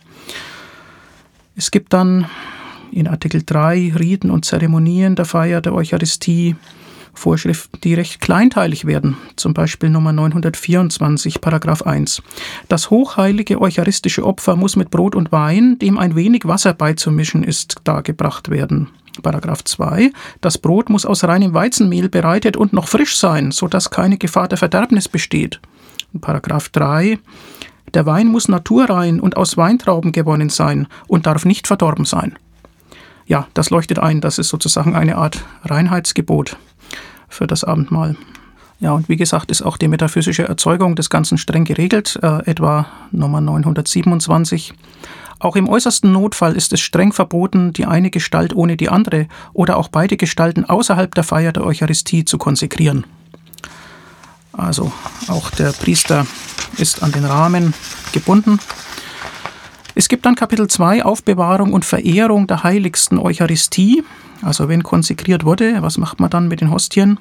Es 1.56 1.70
gibt 1.70 1.92
dann 1.92 2.26
in 2.90 3.06
Artikel 3.06 3.42
3 3.44 3.94
Riten 3.98 4.30
und 4.30 4.44
Zeremonien 4.44 5.16
der 5.16 5.24
Feier 5.24 5.60
der 5.60 5.74
Eucharistie 5.74 6.56
Vorschriften, 7.18 7.80
die 7.82 7.94
recht 7.94 8.20
kleinteilig 8.20 8.86
werden, 8.86 9.16
zum 9.36 9.52
Beispiel 9.52 9.90
Nummer 9.90 10.12
924, 10.12 11.40
Paragraph 11.40 11.82
1. 11.82 12.22
Das 12.68 12.90
hochheilige 12.90 13.60
eucharistische 13.60 14.24
Opfer 14.24 14.56
muss 14.56 14.76
mit 14.76 14.90
Brot 14.90 15.14
und 15.14 15.32
Wein, 15.32 15.78
dem 15.78 15.98
ein 15.98 16.16
wenig 16.16 16.46
Wasser 16.46 16.72
beizumischen 16.72 17.44
ist, 17.44 17.76
dargebracht 17.84 18.48
werden. 18.48 18.88
Paragraph 19.22 19.64
2. 19.64 20.12
Das 20.40 20.58
Brot 20.58 20.88
muss 20.88 21.04
aus 21.04 21.24
reinem 21.24 21.52
Weizenmehl 21.52 22.08
bereitet 22.08 22.56
und 22.56 22.72
noch 22.72 22.88
frisch 22.88 23.16
sein, 23.16 23.50
sodass 23.50 23.90
keine 23.90 24.16
Gefahr 24.16 24.48
der 24.48 24.58
Verderbnis 24.58 25.08
besteht. 25.08 25.60
Paragraph 26.20 26.68
3. 26.70 27.18
Der 27.94 28.06
Wein 28.06 28.28
muss 28.28 28.48
naturrein 28.48 29.18
und 29.18 29.36
aus 29.36 29.56
Weintrauben 29.56 30.12
gewonnen 30.12 30.50
sein 30.50 30.86
und 31.06 31.26
darf 31.26 31.44
nicht 31.44 31.66
verdorben 31.66 32.04
sein. 32.04 32.38
Ja, 33.26 33.46
das 33.54 33.70
leuchtet 33.70 33.98
ein, 33.98 34.20
das 34.20 34.38
ist 34.38 34.48
sozusagen 34.48 34.94
eine 34.94 35.16
Art 35.16 35.44
Reinheitsgebot 35.64 36.56
für 37.28 37.46
das 37.46 37.64
Abendmahl. 37.64 38.16
Ja, 38.80 38.92
und 38.92 39.08
wie 39.08 39.16
gesagt, 39.16 39.50
ist 39.50 39.62
auch 39.62 39.76
die 39.76 39.88
metaphysische 39.88 40.44
Erzeugung 40.44 40.94
des 40.94 41.10
Ganzen 41.10 41.36
streng 41.36 41.64
geregelt, 41.64 42.18
äh, 42.22 42.48
etwa 42.48 42.86
Nummer 43.10 43.40
927. 43.40 44.72
Auch 45.40 45.56
im 45.56 45.68
äußersten 45.68 46.10
Notfall 46.12 46.56
ist 46.56 46.72
es 46.72 46.80
streng 46.80 47.12
verboten, 47.12 47.72
die 47.72 47.86
eine 47.86 48.10
Gestalt 48.10 48.54
ohne 48.54 48.76
die 48.76 48.88
andere 48.88 49.26
oder 49.52 49.76
auch 49.76 49.88
beide 49.88 50.16
Gestalten 50.16 50.64
außerhalb 50.64 51.14
der 51.14 51.24
Feier 51.24 51.52
der 51.52 51.64
Eucharistie 51.64 52.24
zu 52.24 52.38
konsekrieren. 52.38 53.04
Also 54.52 54.92
auch 55.28 55.50
der 55.50 55.70
Priester 55.72 56.26
ist 56.76 57.02
an 57.02 57.12
den 57.12 57.24
Rahmen 57.24 57.74
gebunden. 58.12 58.58
Es 59.98 60.08
gibt 60.08 60.26
dann 60.26 60.36
Kapitel 60.36 60.68
2 60.68 61.04
Aufbewahrung 61.04 61.72
und 61.72 61.84
Verehrung 61.84 62.46
der 62.46 62.62
heiligsten 62.62 63.18
Eucharistie. 63.18 64.04
Also 64.42 64.68
wenn 64.68 64.84
konsekriert 64.84 65.44
wurde, 65.44 65.82
was 65.82 65.98
macht 65.98 66.20
man 66.20 66.30
dann 66.30 66.46
mit 66.46 66.60
den 66.60 66.70
Hostien? 66.70 67.18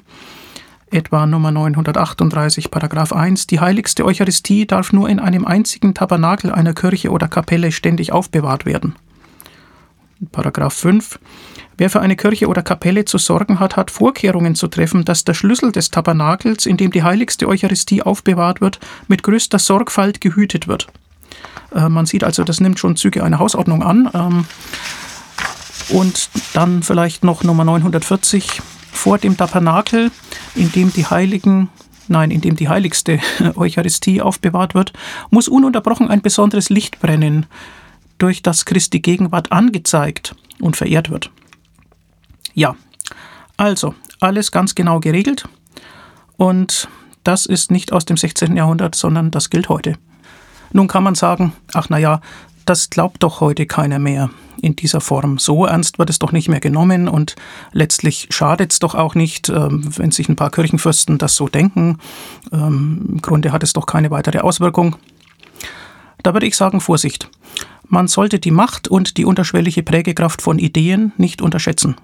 Etwa 0.92 1.26
Nummer 1.26 1.50
938, 1.50 2.70
Paragraph 2.70 3.12
1. 3.12 3.48
Die 3.48 3.58
heiligste 3.58 4.04
Eucharistie 4.04 4.64
darf 4.64 4.92
nur 4.92 5.08
in 5.08 5.18
einem 5.18 5.44
einzigen 5.44 5.92
Tabernakel 5.92 6.52
einer 6.52 6.72
Kirche 6.72 7.10
oder 7.10 7.26
Kapelle 7.26 7.72
ständig 7.72 8.12
aufbewahrt 8.12 8.64
werden. 8.64 8.94
Paragraph 10.30 10.74
5. 10.74 11.18
Wer 11.78 11.90
für 11.90 11.98
eine 11.98 12.14
Kirche 12.14 12.46
oder 12.46 12.62
Kapelle 12.62 13.04
zu 13.04 13.18
sorgen 13.18 13.58
hat, 13.58 13.76
hat 13.76 13.90
Vorkehrungen 13.90 14.54
zu 14.54 14.68
treffen, 14.68 15.04
dass 15.04 15.24
der 15.24 15.34
Schlüssel 15.34 15.72
des 15.72 15.90
Tabernakels, 15.90 16.64
in 16.64 16.76
dem 16.76 16.92
die 16.92 17.02
heiligste 17.02 17.48
Eucharistie 17.48 18.02
aufbewahrt 18.02 18.60
wird, 18.60 18.78
mit 19.08 19.24
größter 19.24 19.58
Sorgfalt 19.58 20.20
gehütet 20.20 20.68
wird. 20.68 20.86
Äh, 21.74 21.88
man 21.88 22.06
sieht 22.06 22.24
also, 22.24 22.44
das 22.44 22.60
nimmt 22.60 22.78
schon 22.78 22.96
Züge 22.96 23.24
einer 23.24 23.38
Hausordnung 23.38 23.82
an. 23.82 24.10
Ähm, 24.14 24.46
und 25.90 26.28
dann 26.52 26.82
vielleicht 26.82 27.24
noch 27.24 27.44
Nummer 27.44 27.64
940 27.64 28.60
vor 28.92 29.18
dem 29.18 29.36
Tabernakel, 29.36 30.10
in 30.54 30.70
dem 30.72 30.92
die 30.92 31.06
Heiligen 31.06 31.70
nein, 32.08 32.30
in 32.30 32.40
dem 32.40 32.56
die 32.56 32.68
heiligste 32.68 33.20
Eucharistie 33.54 34.22
aufbewahrt 34.22 34.74
wird, 34.74 34.92
muss 35.30 35.48
ununterbrochen 35.48 36.08
ein 36.08 36.22
besonderes 36.22 36.70
Licht 36.70 37.00
brennen, 37.00 37.46
durch 38.18 38.42
das 38.42 38.64
Christi 38.64 39.00
Gegenwart 39.00 39.52
angezeigt 39.52 40.34
und 40.60 40.76
verehrt 40.76 41.10
wird. 41.10 41.30
Ja, 42.54 42.74
also 43.56 43.94
alles 44.20 44.50
ganz 44.50 44.74
genau 44.74 45.00
geregelt 45.00 45.48
und 46.36 46.88
das 47.22 47.46
ist 47.46 47.70
nicht 47.70 47.92
aus 47.92 48.04
dem 48.04 48.16
16. 48.16 48.56
Jahrhundert, 48.56 48.94
sondern 48.94 49.30
das 49.30 49.50
gilt 49.50 49.68
heute. 49.68 49.96
Nun 50.72 50.88
kann 50.88 51.02
man 51.02 51.14
sagen, 51.14 51.52
ach 51.72 51.88
naja, 51.88 52.20
das 52.64 52.90
glaubt 52.90 53.22
doch 53.22 53.40
heute 53.40 53.66
keiner 53.66 53.98
mehr 53.98 54.30
in 54.60 54.76
dieser 54.76 55.00
Form. 55.00 55.38
So 55.38 55.64
ernst 55.64 55.98
wird 55.98 56.10
es 56.10 56.18
doch 56.18 56.32
nicht 56.32 56.48
mehr 56.48 56.60
genommen 56.60 57.08
und 57.08 57.36
letztlich 57.72 58.28
schadet 58.30 58.72
es 58.72 58.78
doch 58.78 58.94
auch 58.94 59.14
nicht, 59.14 59.48
ähm, 59.48 59.88
wenn 59.96 60.10
sich 60.10 60.28
ein 60.28 60.36
paar 60.36 60.50
Kirchenfürsten 60.50 61.18
das 61.18 61.36
so 61.36 61.48
denken. 61.48 61.98
Ähm, 62.52 63.06
Im 63.08 63.22
Grunde 63.22 63.52
hat 63.52 63.62
es 63.62 63.72
doch 63.72 63.86
keine 63.86 64.10
weitere 64.10 64.40
Auswirkung. 64.40 64.96
Da 66.22 66.34
würde 66.34 66.46
ich 66.46 66.56
sagen, 66.56 66.80
Vorsicht. 66.80 67.30
Man 67.90 68.06
sollte 68.06 68.38
die 68.38 68.50
Macht 68.50 68.88
und 68.88 69.16
die 69.16 69.24
unterschwellige 69.24 69.82
Prägekraft 69.82 70.42
von 70.42 70.58
Ideen 70.58 71.12
nicht 71.16 71.40
unterschätzen. 71.40 71.96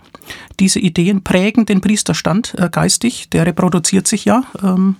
Diese 0.58 0.78
Ideen 0.78 1.22
prägen 1.22 1.66
den 1.66 1.82
Priesterstand 1.82 2.54
äh, 2.56 2.70
geistig, 2.70 3.28
der 3.30 3.44
reproduziert 3.44 4.06
sich 4.06 4.24
ja 4.24 4.44
ähm, 4.62 4.96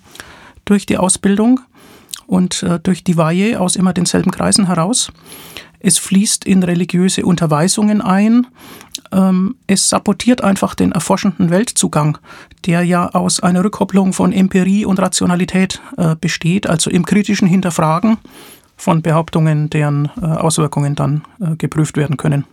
durch 0.67 0.85
die 0.85 0.99
Ausbildung 0.99 1.61
und 2.27 2.63
äh, 2.63 2.79
durch 2.81 3.05
die 3.05 3.17
Weihe 3.17 3.61
aus 3.61 3.77
immer 3.77 3.93
denselben 3.93 4.31
Kreisen 4.31 4.67
heraus. 4.67 5.13
Es 5.81 5.99
fließt 5.99 6.47
in 6.47 6.63
religiöse 6.63 7.27
Unterweisungen 7.27 8.01
ein. 8.01 8.47
Ähm, 9.13 9.57
es 9.67 9.91
sabotiert 9.91 10.43
einfach 10.43 10.75
den 10.75 10.93
erforschenden 10.93 11.51
Weltzugang, 11.51 12.17
der 12.65 12.83
ja 12.85 13.11
aus 13.11 13.41
einer 13.41 13.63
Rückkopplung 13.63 14.15
von 14.15 14.33
Empirie 14.33 14.87
und 14.87 14.99
Rationalität 14.99 15.83
äh, 15.99 16.17
besteht, 16.19 16.67
also 16.67 16.91
im 16.91 17.05
kritischen 17.05 17.47
Hinterfragen 17.47 18.17
von 18.77 19.03
Behauptungen, 19.03 19.69
deren 19.69 20.11
äh, 20.21 20.25
Auswirkungen 20.25 20.95
dann 20.95 21.23
äh, 21.41 21.55
geprüft 21.57 21.97
werden 21.97 22.17
können. 22.17 22.45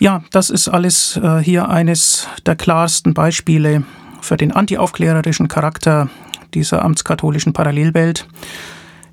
Ja, 0.00 0.22
das 0.30 0.50
ist 0.50 0.68
alles 0.68 1.16
äh, 1.16 1.38
hier 1.38 1.68
eines 1.68 2.28
der 2.46 2.56
klarsten 2.56 3.14
Beispiele 3.14 3.84
für 4.20 4.36
den 4.36 4.52
antiaufklärerischen 4.52 5.48
Charakter 5.48 6.08
dieser 6.54 6.84
amtskatholischen 6.84 7.52
Parallelwelt. 7.52 8.26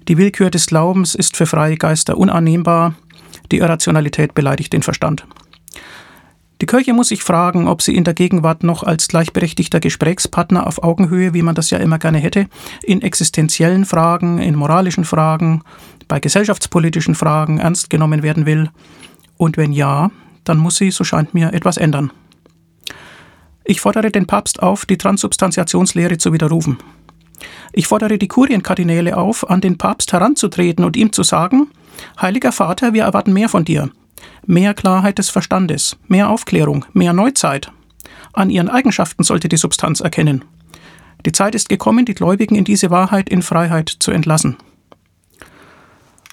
Die 0.08 0.18
Willkür 0.18 0.50
des 0.50 0.68
Glaubens 0.68 1.16
ist 1.16 1.38
für 1.38 1.46
freie 1.46 1.78
Geister 1.78 2.18
unannehmbar, 2.18 2.96
die 3.52 3.58
Irrationalität 3.58 4.34
beleidigt 4.34 4.74
den 4.74 4.84
Verstand. 4.84 5.26
Die 6.62 6.68
Kirche 6.68 6.94
muss 6.94 7.08
sich 7.08 7.24
fragen, 7.24 7.68
ob 7.68 7.82
sie 7.82 7.96
in 7.96 8.04
der 8.04 8.14
Gegenwart 8.14 8.64
noch 8.64 8.84
als 8.84 9.08
gleichberechtigter 9.08 9.80
Gesprächspartner 9.80 10.68
auf 10.68 10.84
Augenhöhe, 10.84 11.34
wie 11.34 11.42
man 11.42 11.56
das 11.56 11.72
ja 11.72 11.80
immer 11.80 11.98
gerne 11.98 12.20
hätte, 12.20 12.46
in 12.84 13.02
existenziellen 13.02 13.86
Fragen, 13.86 14.38
in 14.38 14.54
moralischen 14.54 15.04
Fragen, 15.04 15.64
bei 16.08 16.20
gesellschaftspolitischen 16.20 17.16
Fragen 17.16 17.58
ernst 17.58 17.90
genommen 17.90 18.22
werden 18.22 18.46
will. 18.46 18.70
Und 19.38 19.58
wenn 19.58 19.74
ja, 19.74 20.12
dann 20.44 20.60
muss 20.60 20.76
sie, 20.76 20.92
so 20.92 21.04
scheint 21.04 21.34
mir, 21.34 21.52
etwas 21.52 21.78
ändern. 21.78 22.12
Ich 23.64 23.82
fordere 23.82 24.12
den 24.12 24.28
Papst 24.28 24.62
auf, 24.62 24.86
die 24.86 24.98
Transubstantiationslehre 24.98 26.20
zu 26.20 26.32
widerrufen. 26.32 26.78
Ich 27.74 27.88
fordere 27.88 28.18
die 28.18 28.28
Kurienkardinäle 28.28 29.18
auf, 29.18 29.50
an 29.50 29.62
den 29.62 29.78
Papst 29.78 30.14
heranzutreten 30.14 30.84
und 30.84 30.98
ihm 30.98 31.12
zu 31.12 31.24
sagen, 31.24 31.70
Heiliger 32.20 32.52
Vater, 32.52 32.94
wir 32.94 33.04
erwarten 33.04 33.34
mehr 33.34 33.50
von 33.50 33.66
dir 33.66 33.90
mehr 34.46 34.74
Klarheit 34.74 35.18
des 35.18 35.30
Verstandes, 35.30 35.98
mehr 36.08 36.30
Aufklärung, 36.30 36.86
mehr 36.94 37.14
Neuzeit. 37.14 37.72
An 38.34 38.50
ihren 38.50 38.70
Eigenschaften 38.70 39.24
sollte 39.24 39.50
die 39.50 39.58
Substanz 39.58 40.00
erkennen. 40.00 40.46
Die 41.26 41.32
Zeit 41.32 41.54
ist 41.54 41.70
gekommen, 41.70 42.06
die 42.06 42.14
Gläubigen 42.14 42.56
in 42.56 42.64
diese 42.64 42.90
Wahrheit 42.90 43.30
in 43.30 43.42
Freiheit 43.42 43.90
zu 43.90 44.12
entlassen. 44.12 44.58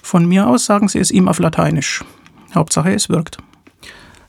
Von 0.01 0.25
mir 0.25 0.47
aus 0.47 0.65
sagen 0.65 0.87
sie 0.87 0.99
es 0.99 1.11
ihm 1.11 1.27
auf 1.27 1.39
Lateinisch. 1.39 2.03
Hauptsache, 2.55 2.93
es 2.93 3.09
wirkt. 3.09 3.37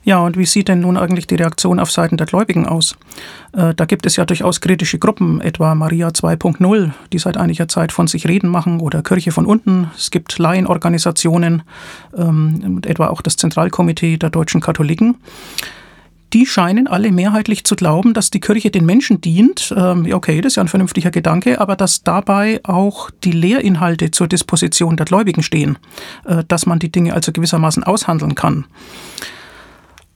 Ja, 0.03 0.19
und 0.19 0.35
wie 0.37 0.45
sieht 0.45 0.67
denn 0.67 0.79
nun 0.79 0.97
eigentlich 0.97 1.27
die 1.27 1.35
Reaktion 1.35 1.79
auf 1.79 1.91
Seiten 1.91 2.17
der 2.17 2.25
Gläubigen 2.25 2.65
aus? 2.65 2.95
Äh, 3.53 3.75
da 3.75 3.85
gibt 3.85 4.05
es 4.05 4.15
ja 4.15 4.25
durchaus 4.25 4.59
kritische 4.59 4.97
Gruppen, 4.97 5.41
etwa 5.41 5.75
Maria 5.75 6.07
2.0, 6.07 6.91
die 7.13 7.19
seit 7.19 7.37
einiger 7.37 7.67
Zeit 7.67 7.91
von 7.91 8.07
sich 8.07 8.27
reden 8.27 8.49
machen, 8.49 8.79
oder 8.79 9.03
Kirche 9.03 9.31
von 9.31 9.45
unten. 9.45 9.91
Es 9.95 10.09
gibt 10.09 10.39
Laienorganisationen, 10.39 11.61
ähm, 12.17 12.81
etwa 12.83 13.07
auch 13.07 13.21
das 13.21 13.37
Zentralkomitee 13.37 14.17
der 14.17 14.31
deutschen 14.31 14.59
Katholiken. 14.59 15.17
Die 16.33 16.45
scheinen 16.45 16.87
alle 16.87 17.11
mehrheitlich 17.11 17.65
zu 17.65 17.75
glauben, 17.75 18.13
dass 18.13 18.31
die 18.31 18.39
Kirche 18.39 18.71
den 18.71 18.85
Menschen 18.85 19.19
dient. 19.19 19.73
Ähm, 19.77 20.07
okay, 20.13 20.39
das 20.39 20.53
ist 20.53 20.55
ja 20.55 20.63
ein 20.63 20.69
vernünftiger 20.69 21.11
Gedanke, 21.11 21.59
aber 21.59 21.75
dass 21.75 22.03
dabei 22.03 22.61
auch 22.63 23.11
die 23.23 23.33
Lehrinhalte 23.33 24.11
zur 24.11 24.27
Disposition 24.27 24.95
der 24.95 25.05
Gläubigen 25.05 25.43
stehen, 25.43 25.77
äh, 26.25 26.43
dass 26.47 26.65
man 26.65 26.79
die 26.79 26.91
Dinge 26.91 27.13
also 27.13 27.33
gewissermaßen 27.33 27.83
aushandeln 27.83 28.33
kann. 28.33 28.65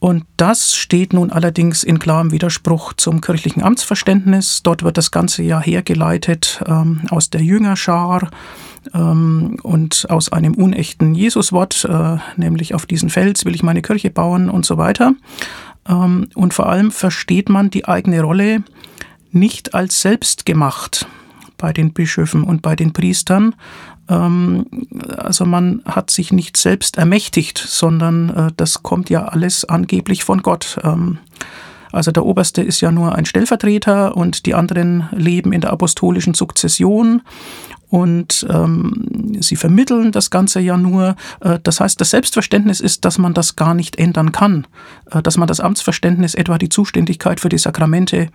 Und 0.05 0.23
das 0.37 0.75
steht 0.75 1.13
nun 1.13 1.31
allerdings 1.31 1.83
in 1.83 1.97
klarem 1.97 2.31
Widerspruch 2.31 2.93
zum 2.93 3.21
kirchlichen 3.21 3.63
Amtsverständnis. 3.63 4.61
Dort 4.61 4.83
wird 4.83 4.99
das 4.99 5.09
Ganze 5.09 5.41
ja 5.41 5.59
hergeleitet 5.59 6.63
ähm, 6.67 7.01
aus 7.09 7.31
der 7.31 7.41
Jüngerschar 7.41 8.29
ähm, 8.93 9.57
und 9.63 10.05
aus 10.11 10.31
einem 10.31 10.53
unechten 10.53 11.15
Jesuswort, 11.15 11.85
äh, 11.85 12.17
nämlich 12.37 12.75
auf 12.75 12.85
diesen 12.85 13.09
Fels 13.09 13.45
will 13.45 13.55
ich 13.55 13.63
meine 13.63 13.81
Kirche 13.81 14.11
bauen 14.11 14.47
und 14.47 14.63
so 14.63 14.77
weiter. 14.77 15.15
Ähm, 15.89 16.27
und 16.35 16.53
vor 16.53 16.69
allem 16.69 16.91
versteht 16.91 17.49
man 17.49 17.71
die 17.71 17.87
eigene 17.87 18.21
Rolle 18.21 18.63
nicht 19.31 19.73
als 19.73 20.01
selbstgemacht 20.01 21.07
bei 21.57 21.73
den 21.73 21.93
Bischöfen 21.93 22.43
und 22.43 22.61
bei 22.61 22.75
den 22.75 22.93
Priestern, 22.93 23.55
also 24.07 25.45
man 25.45 25.81
hat 25.85 26.11
sich 26.11 26.31
nicht 26.31 26.57
selbst 26.57 26.97
ermächtigt, 26.97 27.57
sondern 27.57 28.29
äh, 28.29 28.51
das 28.55 28.83
kommt 28.83 29.09
ja 29.09 29.25
alles 29.25 29.65
angeblich 29.65 30.23
von 30.23 30.41
Gott. 30.41 30.77
Ähm, 30.83 31.19
also 31.91 32.11
der 32.11 32.25
Oberste 32.25 32.61
ist 32.61 32.81
ja 32.81 32.91
nur 32.91 33.15
ein 33.15 33.25
Stellvertreter 33.25 34.17
und 34.17 34.45
die 34.45 34.53
anderen 34.53 35.07
leben 35.13 35.53
in 35.53 35.61
der 35.61 35.71
apostolischen 35.71 36.33
Sukzession 36.33 37.21
und 37.89 38.45
ähm, 38.49 39.37
sie 39.39 39.55
vermitteln 39.55 40.11
das 40.11 40.29
Ganze 40.29 40.59
ja 40.59 40.75
nur. 40.75 41.15
Äh, 41.39 41.59
das 41.63 41.79
heißt, 41.79 42.01
das 42.01 42.09
Selbstverständnis 42.09 42.81
ist, 42.81 43.05
dass 43.05 43.17
man 43.17 43.33
das 43.33 43.55
gar 43.55 43.73
nicht 43.73 43.97
ändern 43.97 44.33
kann, 44.33 44.67
äh, 45.11 45.21
dass 45.21 45.37
man 45.37 45.47
das 45.47 45.61
Amtsverständnis, 45.61 46.35
etwa 46.35 46.57
die 46.57 46.67
Zuständigkeit 46.67 47.39
für 47.39 47.47
die 47.47 47.57
Sakramente, 47.57 48.27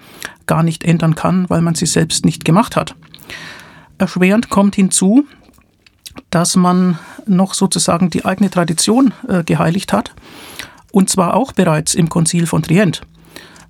gar 0.47 0.63
nicht 0.63 0.83
ändern 0.83 1.15
kann, 1.15 1.51
weil 1.51 1.61
man 1.61 1.75
sie 1.75 1.87
selbst 1.87 2.25
nicht 2.25 2.47
gemacht 2.47 2.77
hat. 2.77 2.95
Erschwerend 3.99 4.49
kommt 4.49 4.77
hinzu, 4.77 5.27
dass 6.31 6.57
man 6.57 6.99
noch 7.27 7.55
sozusagen 7.55 8.11
die 8.11 8.25
eigene 8.25 8.51
Tradition 8.51 9.15
äh, 9.29 9.43
geheiligt 9.45 9.93
hat. 9.93 10.15
Und 10.93 11.09
zwar 11.09 11.35
auch 11.35 11.53
bereits 11.53 11.95
im 11.95 12.09
Konzil 12.09 12.47
von 12.47 12.63
Trient. 12.63 13.03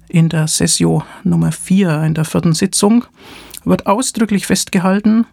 In 0.09 0.29
der 0.29 0.49
Sessio 0.49 1.05
Nummer 1.23 1.53
4, 1.53 2.03
in 2.03 2.15
der 2.15 2.25
vierten 2.25 2.55
Sitzung, 2.55 3.05
wird 3.65 3.87
ausdrücklich 3.87 4.47
festgehalten, 4.47 5.27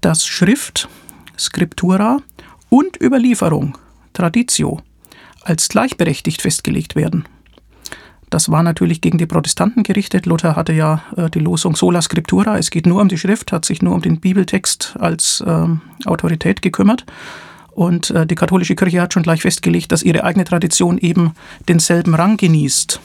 dass 0.00 0.26
Schrift, 0.26 0.88
Scriptura 1.38 2.18
und 2.68 3.00
Überlieferung, 3.00 3.78
Traditio, 4.12 4.80
als 5.42 5.68
gleichberechtigt 5.68 6.42
festgelegt 6.42 6.96
werden. 6.96 7.24
Das 8.30 8.50
war 8.50 8.62
natürlich 8.62 9.00
gegen 9.00 9.18
die 9.18 9.26
Protestanten 9.26 9.82
gerichtet. 9.82 10.26
Luther 10.26 10.56
hatte 10.56 10.72
ja 10.72 11.02
äh, 11.16 11.30
die 11.30 11.38
Losung 11.38 11.76
sola 11.76 12.02
scriptura, 12.02 12.58
es 12.58 12.70
geht 12.70 12.86
nur 12.86 13.00
um 13.00 13.08
die 13.08 13.18
Schrift, 13.18 13.52
hat 13.52 13.64
sich 13.64 13.82
nur 13.82 13.94
um 13.94 14.02
den 14.02 14.20
Bibeltext 14.20 14.96
als 14.98 15.42
ähm, 15.46 15.80
Autorität 16.04 16.62
gekümmert. 16.62 17.04
Und 17.70 18.10
äh, 18.10 18.26
die 18.26 18.34
katholische 18.34 18.74
Kirche 18.74 19.00
hat 19.00 19.14
schon 19.14 19.22
gleich 19.22 19.42
festgelegt, 19.42 19.92
dass 19.92 20.02
ihre 20.02 20.24
eigene 20.24 20.44
Tradition 20.44 20.98
eben 20.98 21.32
denselben 21.68 22.14
Rang 22.14 22.36
genießt. 22.36 23.00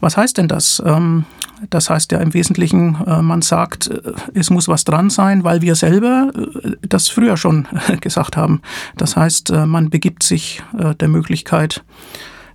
Was 0.00 0.16
heißt 0.16 0.38
denn 0.38 0.48
das? 0.48 0.82
Ähm, 0.84 1.24
das 1.70 1.88
heißt 1.88 2.12
ja 2.12 2.18
im 2.18 2.34
Wesentlichen, 2.34 2.96
äh, 3.06 3.22
man 3.22 3.42
sagt, 3.42 3.88
äh, 3.88 4.12
es 4.34 4.50
muss 4.50 4.68
was 4.68 4.84
dran 4.84 5.10
sein, 5.10 5.44
weil 5.44 5.62
wir 5.62 5.74
selber 5.74 6.30
äh, 6.34 6.72
das 6.88 7.08
früher 7.08 7.36
schon 7.36 7.66
gesagt 8.00 8.36
haben. 8.36 8.60
Das 8.96 9.16
heißt, 9.16 9.50
äh, 9.50 9.66
man 9.66 9.90
begibt 9.90 10.22
sich 10.22 10.62
der 11.00 11.08
Möglichkeit, 11.08 11.84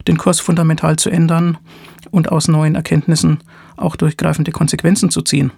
den 0.07 0.17
Kurs 0.17 0.39
fundamental 0.39 0.95
zu 0.97 1.09
ändern 1.09 1.57
und 2.11 2.31
aus 2.31 2.47
neuen 2.47 2.75
Erkenntnissen 2.75 3.39
auch 3.77 3.95
durchgreifende 3.95 4.51
Konsequenzen 4.51 5.09
zu 5.09 5.21
ziehen. 5.21 5.51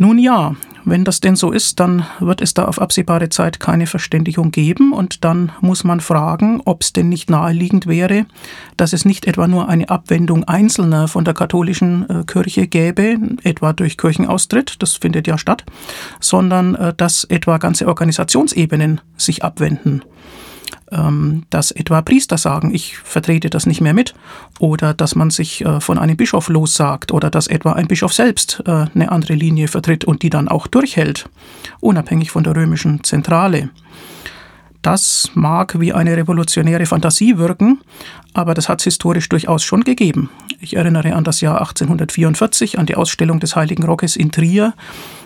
Nun 0.00 0.20
ja, 0.20 0.54
wenn 0.84 1.04
das 1.04 1.18
denn 1.18 1.34
so 1.34 1.50
ist, 1.50 1.80
dann 1.80 2.06
wird 2.20 2.40
es 2.40 2.54
da 2.54 2.66
auf 2.66 2.80
absehbare 2.80 3.30
Zeit 3.30 3.58
keine 3.58 3.88
Verständigung 3.88 4.52
geben 4.52 4.92
und 4.92 5.24
dann 5.24 5.50
muss 5.60 5.82
man 5.82 5.98
fragen, 5.98 6.62
ob 6.64 6.82
es 6.82 6.92
denn 6.92 7.08
nicht 7.08 7.28
naheliegend 7.28 7.88
wäre, 7.88 8.24
dass 8.76 8.92
es 8.92 9.04
nicht 9.04 9.26
etwa 9.26 9.48
nur 9.48 9.68
eine 9.68 9.88
Abwendung 9.88 10.44
Einzelner 10.44 11.08
von 11.08 11.24
der 11.24 11.34
katholischen 11.34 12.08
äh, 12.08 12.24
Kirche 12.24 12.68
gäbe, 12.68 13.18
etwa 13.42 13.72
durch 13.72 13.98
Kirchenaustritt, 13.98 14.76
das 14.78 14.94
findet 14.94 15.26
ja 15.26 15.36
statt, 15.36 15.64
sondern 16.20 16.76
äh, 16.76 16.94
dass 16.94 17.24
etwa 17.24 17.58
ganze 17.58 17.88
Organisationsebenen 17.88 19.00
sich 19.16 19.42
abwenden 19.42 20.02
dass 21.50 21.70
etwa 21.70 22.02
Priester 22.02 22.38
sagen, 22.38 22.74
ich 22.74 22.98
vertrete 22.98 23.50
das 23.50 23.66
nicht 23.66 23.80
mehr 23.80 23.94
mit, 23.94 24.14
oder 24.58 24.94
dass 24.94 25.14
man 25.14 25.30
sich 25.30 25.64
äh, 25.64 25.80
von 25.80 25.98
einem 25.98 26.16
Bischof 26.16 26.48
lossagt, 26.48 27.12
oder 27.12 27.30
dass 27.30 27.46
etwa 27.46 27.72
ein 27.72 27.88
Bischof 27.88 28.12
selbst 28.12 28.62
äh, 28.66 28.86
eine 28.94 29.10
andere 29.10 29.34
Linie 29.34 29.68
vertritt 29.68 30.04
und 30.04 30.22
die 30.22 30.30
dann 30.30 30.48
auch 30.48 30.66
durchhält, 30.66 31.28
unabhängig 31.80 32.30
von 32.30 32.44
der 32.44 32.56
römischen 32.56 33.04
Zentrale. 33.04 33.70
Das 34.90 35.30
mag 35.34 35.78
wie 35.78 35.92
eine 35.92 36.16
revolutionäre 36.16 36.86
Fantasie 36.86 37.36
wirken, 37.36 37.78
aber 38.32 38.54
das 38.54 38.70
hat 38.70 38.80
es 38.80 38.84
historisch 38.84 39.28
durchaus 39.28 39.62
schon 39.62 39.84
gegeben. 39.84 40.30
Ich 40.60 40.76
erinnere 40.76 41.12
an 41.12 41.24
das 41.24 41.42
Jahr 41.42 41.60
1844, 41.60 42.78
an 42.78 42.86
die 42.86 42.94
Ausstellung 42.94 43.38
des 43.38 43.54
Heiligen 43.54 43.84
Rockes 43.84 44.16
in 44.16 44.32
Trier 44.32 44.72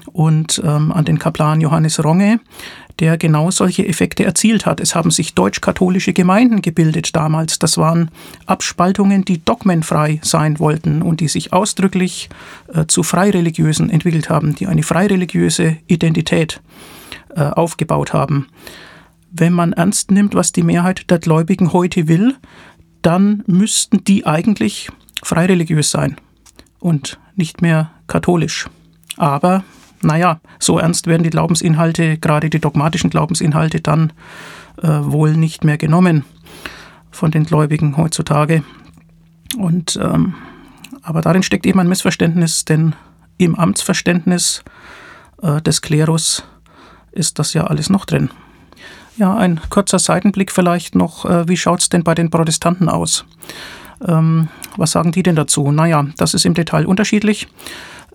und 0.07 0.61
ähm, 0.65 0.91
an 0.91 1.05
den 1.05 1.21
Kaplan 1.21 1.61
Johannes 1.61 2.03
Ronge, 2.03 2.41
der 2.99 3.17
genau 3.19 3.53
solche 3.53 3.87
Effekte 3.87 4.25
erzielt 4.25 4.67
hat. 4.67 4.81
Es 4.81 4.97
haben 4.97 5.13
sich 5.13 5.33
deutsch-katholische 5.35 6.13
Gemeinden 6.13 6.61
gebildet 6.61 7.15
damals. 7.15 7.61
Das 7.61 7.79
waren 7.79 8.11
Abspaltungen, 8.47 9.25
die 9.25 9.45
dogmenfrei 9.45 10.19
sein 10.25 10.59
wollten 10.59 11.03
und 11.03 11.21
die 11.21 11.29
sich 11.29 11.53
ausdrücklich 11.53 12.31
äh, 12.75 12.87
zu 12.89 13.05
Freireligiösen 13.05 13.91
entwickelt 13.91 14.29
haben, 14.29 14.57
die 14.57 14.67
eine 14.67 14.83
freireligiöse 14.83 15.77
Identität 15.87 16.61
äh, 17.37 17.43
aufgebaut 17.43 18.13
haben. 18.13 18.49
Wenn 19.33 19.53
man 19.53 19.73
ernst 19.73 20.11
nimmt, 20.11 20.35
was 20.35 20.53
die 20.53 20.63
Mehrheit 20.63 21.11
der 21.11 21.19
Gläubigen 21.19 21.73
heute 21.73 22.07
will, 22.07 22.37
dann 23.01 23.43
müssten 23.47 24.05
die 24.05 24.27
eigentlich 24.27 24.91
freireligiös 25.23 25.91
sein 25.91 26.17
und 26.79 27.19
nicht 27.35 27.63
mehr 27.63 27.91
katholisch. 28.07 28.69
Aber 29.17 29.65
naja, 30.03 30.41
so 30.59 30.79
ernst 30.79 31.07
werden 31.07 31.23
die 31.23 31.31
Glaubensinhalte, 31.31 32.19
gerade 32.19 32.51
die 32.51 32.61
dogmatischen 32.61 33.11
Glaubensinhalte, 33.11 33.81
dann 33.81 34.13
äh, 34.83 34.89
wohl 34.89 35.37
nicht 35.37 35.65
mehr 35.65 35.79
genommen 35.79 36.25
von 37.11 37.31
den 37.31 37.45
Gläubigen 37.45 37.97
heutzutage. 37.97 38.65
Und 39.57 39.99
ähm, 40.03 40.35
aber 41.03 41.21
darin 41.21 41.43
steckt 41.43 41.67
eben 41.67 41.81
ein 41.81 41.89
Missverständnis, 41.89 42.65
denn 42.65 42.95
im 43.39 43.55
Amtsverständnis 43.57 44.63
äh, 45.43 45.61
des 45.63 45.83
Klerus 45.83 46.45
ist 47.11 47.39
das 47.39 47.55
ja 47.55 47.65
alles 47.65 47.91
noch 47.91 48.05
drin. 48.05 48.31
Ja, 49.17 49.37
ein 49.37 49.61
kurzer 49.69 49.99
Seitenblick 49.99 50.51
vielleicht 50.51 50.95
noch. 50.95 51.25
Äh, 51.25 51.49
wie 51.49 51.57
schaut 51.57 51.81
es 51.81 51.89
denn 51.89 52.03
bei 52.03 52.15
den 52.15 52.31
Protestanten 52.31 52.89
aus? 52.89 53.25
Ähm, 54.07 54.49
was 54.77 54.93
sagen 54.93 55.13
die 55.13 55.23
denn 55.23 55.37
dazu? 55.37 55.71
Naja, 55.71 56.07
das 56.17 56.35
ist 56.35 56.47
im 56.47 56.55
Detail 56.55 56.87
unterschiedlich. 56.87 57.49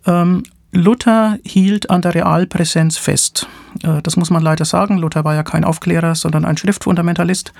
Ähm, 0.05 0.43
Luther 0.71 1.37
hielt 1.43 1.89
an 1.89 2.01
der 2.01 2.15
Realpräsenz 2.15 2.97
fest. 2.97 3.47
Äh, 3.83 4.01
das 4.01 4.17
muss 4.17 4.29
man 4.29 4.43
leider 4.43 4.65
sagen. 4.65 4.97
Luther 4.97 5.23
war 5.23 5.35
ja 5.35 5.43
kein 5.43 5.63
Aufklärer, 5.63 6.15
sondern 6.15 6.45
ein 6.45 6.57
Schriftfundamentalist. 6.57 7.53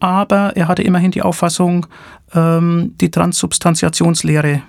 Aber 0.00 0.56
er 0.56 0.68
hatte 0.68 0.82
immerhin 0.82 1.10
die 1.10 1.22
Auffassung, 1.22 1.86
ähm, 2.34 2.94
die 3.00 3.10
Transsubstantiationslehre 3.10 4.62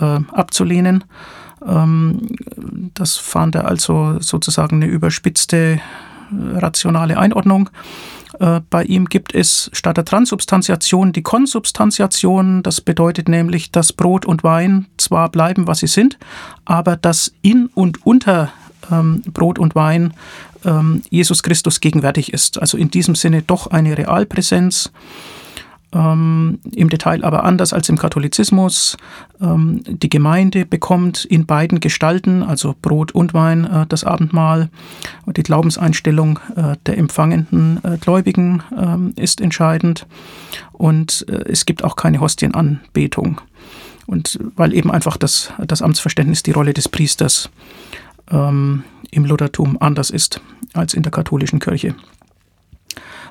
äh, 0.00 0.20
abzulehnen. 0.32 1.04
Ähm, 1.66 2.28
das 2.94 3.16
fand 3.16 3.54
er 3.54 3.66
also 3.66 4.20
sozusagen 4.20 4.76
eine 4.76 4.86
überspitzte 4.86 5.80
rationale 6.30 7.18
Einordnung. 7.18 7.70
Äh, 8.38 8.60
bei 8.70 8.84
ihm 8.84 9.06
gibt 9.06 9.34
es 9.34 9.70
statt 9.72 9.96
der 9.96 10.04
Transubstantiation 10.04 11.12
die 11.12 11.22
Konsubstantiation. 11.22 12.62
Das 12.62 12.80
bedeutet 12.80 13.28
nämlich, 13.28 13.70
dass 13.70 13.92
Brot 13.92 14.26
und 14.26 14.44
Wein 14.44 14.86
zwar 14.96 15.30
bleiben, 15.30 15.66
was 15.66 15.80
sie 15.80 15.86
sind, 15.86 16.18
aber 16.64 16.96
dass 16.96 17.32
in 17.42 17.66
und 17.74 18.04
unter 18.06 18.52
ähm, 18.90 19.22
Brot 19.32 19.58
und 19.58 19.74
Wein 19.74 20.14
ähm, 20.64 21.02
Jesus 21.10 21.42
Christus 21.42 21.80
gegenwärtig 21.80 22.32
ist. 22.32 22.60
Also 22.60 22.76
in 22.76 22.90
diesem 22.90 23.14
Sinne 23.14 23.42
doch 23.42 23.68
eine 23.68 23.96
Realpräsenz 23.96 24.90
ähm, 25.96 26.58
im 26.72 26.90
Detail 26.90 27.24
aber 27.24 27.44
anders 27.44 27.72
als 27.72 27.88
im 27.88 27.96
Katholizismus. 27.96 28.96
Ähm, 29.40 29.82
die 29.86 30.10
Gemeinde 30.10 30.66
bekommt 30.66 31.24
in 31.24 31.46
beiden 31.46 31.80
Gestalten, 31.80 32.42
also 32.42 32.74
Brot 32.80 33.12
und 33.12 33.32
Wein, 33.32 33.64
äh, 33.64 33.86
das 33.88 34.04
Abendmahl. 34.04 34.68
Die 35.26 35.42
Glaubenseinstellung 35.42 36.38
äh, 36.54 36.76
der 36.84 36.98
empfangenden 36.98 37.80
äh, 37.82 37.96
Gläubigen 37.96 38.62
ähm, 38.76 39.12
ist 39.16 39.40
entscheidend. 39.40 40.06
Und 40.72 41.24
äh, 41.28 41.50
es 41.50 41.64
gibt 41.64 41.82
auch 41.82 41.96
keine 41.96 42.20
Hostienanbetung. 42.20 43.40
Und 44.06 44.38
weil 44.54 44.74
eben 44.74 44.90
einfach 44.90 45.16
das, 45.16 45.52
das 45.66 45.82
Amtsverständnis, 45.82 46.42
die 46.42 46.52
Rolle 46.52 46.74
des 46.74 46.88
Priesters 46.88 47.50
ähm, 48.30 48.84
im 49.10 49.24
Luthertum 49.24 49.78
anders 49.80 50.10
ist 50.10 50.40
als 50.74 50.94
in 50.94 51.02
der 51.02 51.12
katholischen 51.12 51.58
Kirche. 51.58 51.94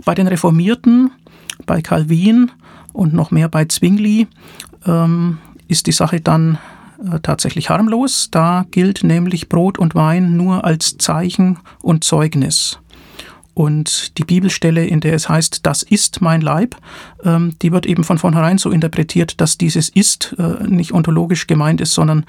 Bei 0.03 0.15
den 0.15 0.27
Reformierten 0.27 1.11
bei 1.65 1.81
Calvin 1.81 2.51
und 2.93 3.13
noch 3.13 3.31
mehr 3.31 3.49
bei 3.49 3.65
Zwingli 3.65 4.27
ähm, 4.85 5.39
ist 5.67 5.87
die 5.87 5.91
Sache 5.91 6.21
dann 6.21 6.57
äh, 7.03 7.19
tatsächlich 7.21 7.69
harmlos. 7.69 8.29
Da 8.31 8.65
gilt 8.71 9.03
nämlich 9.03 9.49
Brot 9.49 9.77
und 9.77 9.95
Wein 9.95 10.37
nur 10.37 10.63
als 10.63 10.97
Zeichen 10.97 11.59
und 11.81 12.03
Zeugnis. 12.03 12.79
Und 13.53 14.17
die 14.17 14.25
Bibelstelle, 14.25 14.85
in 14.85 14.99
der 14.99 15.13
es 15.13 15.29
heißt, 15.29 15.65
das 15.65 15.81
ist 15.81 16.21
mein 16.21 16.41
Leib, 16.41 16.75
ähm, 17.23 17.55
die 17.61 17.71
wird 17.71 17.85
eben 17.85 18.03
von 18.03 18.17
vornherein 18.17 18.57
so 18.57 18.69
interpretiert, 18.69 19.39
dass 19.39 19.57
dieses 19.57 19.87
ist 19.87 20.35
äh, 20.37 20.67
nicht 20.67 20.93
ontologisch 20.93 21.47
gemeint 21.47 21.79
ist, 21.79 21.93
sondern 21.93 22.25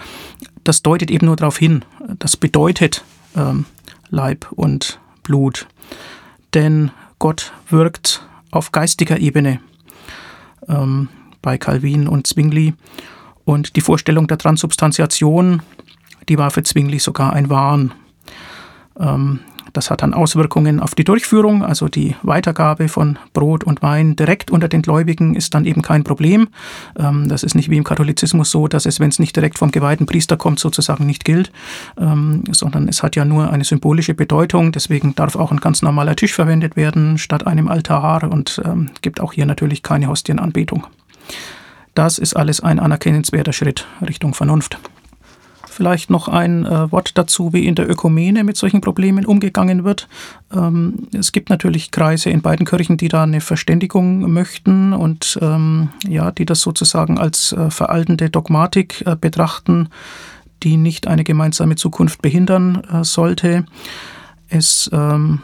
das 0.62 0.82
deutet 0.82 1.10
eben 1.10 1.26
nur 1.26 1.36
darauf 1.36 1.58
hin. 1.58 1.84
Das 2.20 2.36
bedeutet 2.36 3.02
ähm, 3.36 3.66
Leib 4.08 4.46
und 4.52 5.00
Blut. 5.24 5.66
Denn 6.54 6.92
Gott 7.18 7.52
wirkt 7.68 8.24
auf 8.56 8.72
geistiger 8.72 9.18
Ebene 9.18 9.60
ähm, 10.68 11.08
bei 11.42 11.58
Calvin 11.58 12.08
und 12.08 12.26
Zwingli. 12.26 12.74
Und 13.44 13.76
die 13.76 13.80
Vorstellung 13.80 14.26
der 14.26 14.38
Transubstantiation, 14.38 15.62
die 16.28 16.38
war 16.38 16.50
für 16.50 16.62
Zwingli 16.62 16.98
sogar 16.98 17.32
ein 17.32 17.48
Wahn. 17.48 17.92
Ähm, 18.98 19.40
das 19.76 19.90
hat 19.90 20.02
dann 20.02 20.14
Auswirkungen 20.14 20.80
auf 20.80 20.94
die 20.94 21.04
Durchführung, 21.04 21.62
also 21.62 21.88
die 21.88 22.16
Weitergabe 22.22 22.88
von 22.88 23.18
Brot 23.32 23.64
und 23.64 23.82
Wein 23.82 24.16
direkt 24.16 24.50
unter 24.50 24.68
den 24.68 24.82
Gläubigen 24.82 25.34
ist 25.34 25.54
dann 25.54 25.64
eben 25.64 25.82
kein 25.82 26.04
Problem. 26.04 26.48
Ähm, 26.98 27.28
das 27.28 27.42
ist 27.42 27.54
nicht 27.54 27.70
wie 27.70 27.76
im 27.76 27.84
Katholizismus 27.84 28.50
so, 28.50 28.68
dass 28.68 28.86
es, 28.86 29.00
wenn 29.00 29.10
es 29.10 29.18
nicht 29.18 29.36
direkt 29.36 29.58
vom 29.58 29.70
geweihten 29.70 30.06
Priester 30.06 30.36
kommt, 30.36 30.58
sozusagen 30.58 31.06
nicht 31.06 31.24
gilt, 31.24 31.52
ähm, 31.98 32.44
sondern 32.50 32.88
es 32.88 33.02
hat 33.02 33.16
ja 33.16 33.24
nur 33.24 33.50
eine 33.50 33.64
symbolische 33.64 34.14
Bedeutung. 34.14 34.72
Deswegen 34.72 35.14
darf 35.14 35.36
auch 35.36 35.52
ein 35.52 35.60
ganz 35.60 35.82
normaler 35.82 36.16
Tisch 36.16 36.32
verwendet 36.32 36.76
werden 36.76 37.18
statt 37.18 37.46
einem 37.46 37.68
Altar 37.68 38.30
und 38.30 38.60
ähm, 38.64 38.90
gibt 39.02 39.20
auch 39.20 39.32
hier 39.32 39.46
natürlich 39.46 39.82
keine 39.82 40.08
Hostienanbetung. 40.08 40.86
Das 41.94 42.18
ist 42.18 42.34
alles 42.34 42.60
ein 42.60 42.78
anerkennenswerter 42.78 43.52
Schritt 43.52 43.86
Richtung 44.06 44.34
Vernunft. 44.34 44.78
Vielleicht 45.76 46.08
noch 46.08 46.26
ein 46.26 46.64
äh, 46.64 46.90
Wort 46.90 47.18
dazu, 47.18 47.52
wie 47.52 47.66
in 47.66 47.74
der 47.74 47.86
Ökumene 47.86 48.44
mit 48.44 48.56
solchen 48.56 48.80
Problemen 48.80 49.26
umgegangen 49.26 49.84
wird. 49.84 50.08
Ähm, 50.50 51.06
es 51.12 51.32
gibt 51.32 51.50
natürlich 51.50 51.90
Kreise 51.90 52.30
in 52.30 52.40
beiden 52.40 52.64
Kirchen, 52.64 52.96
die 52.96 53.08
da 53.08 53.24
eine 53.24 53.42
Verständigung 53.42 54.32
möchten 54.32 54.94
und 54.94 55.38
ähm, 55.42 55.90
ja, 56.08 56.30
die 56.30 56.46
das 56.46 56.62
sozusagen 56.62 57.18
als 57.18 57.52
äh, 57.52 57.70
veraltende 57.70 58.30
Dogmatik 58.30 59.02
äh, 59.06 59.16
betrachten, 59.20 59.90
die 60.62 60.78
nicht 60.78 61.08
eine 61.08 61.24
gemeinsame 61.24 61.76
Zukunft 61.76 62.22
behindern 62.22 62.82
äh, 62.90 63.04
sollte. 63.04 63.66
Es 64.48 64.88
ähm, 64.94 65.42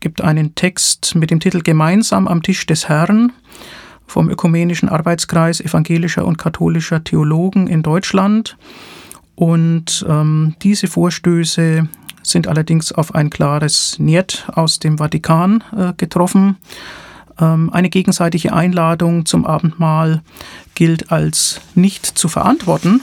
gibt 0.00 0.20
einen 0.20 0.56
Text 0.56 1.14
mit 1.14 1.30
dem 1.30 1.38
Titel 1.38 1.60
Gemeinsam 1.60 2.26
am 2.26 2.42
Tisch 2.42 2.66
des 2.66 2.88
Herrn 2.88 3.32
vom 4.08 4.30
Ökumenischen 4.30 4.88
Arbeitskreis 4.88 5.60
evangelischer 5.60 6.26
und 6.26 6.38
katholischer 6.38 7.04
Theologen 7.04 7.68
in 7.68 7.84
Deutschland. 7.84 8.56
Und 9.40 10.04
ähm, 10.06 10.54
diese 10.60 10.86
Vorstöße 10.86 11.88
sind 12.22 12.46
allerdings 12.46 12.92
auf 12.92 13.14
ein 13.14 13.30
klares 13.30 13.98
Niet 13.98 14.46
aus 14.52 14.80
dem 14.80 14.98
Vatikan 14.98 15.64
äh, 15.74 15.94
getroffen. 15.96 16.58
Ähm, 17.40 17.70
eine 17.72 17.88
gegenseitige 17.88 18.52
Einladung 18.52 19.24
zum 19.24 19.46
Abendmahl 19.46 20.20
gilt 20.74 21.10
als 21.10 21.62
nicht 21.74 22.04
zu 22.04 22.28
verantworten, 22.28 23.00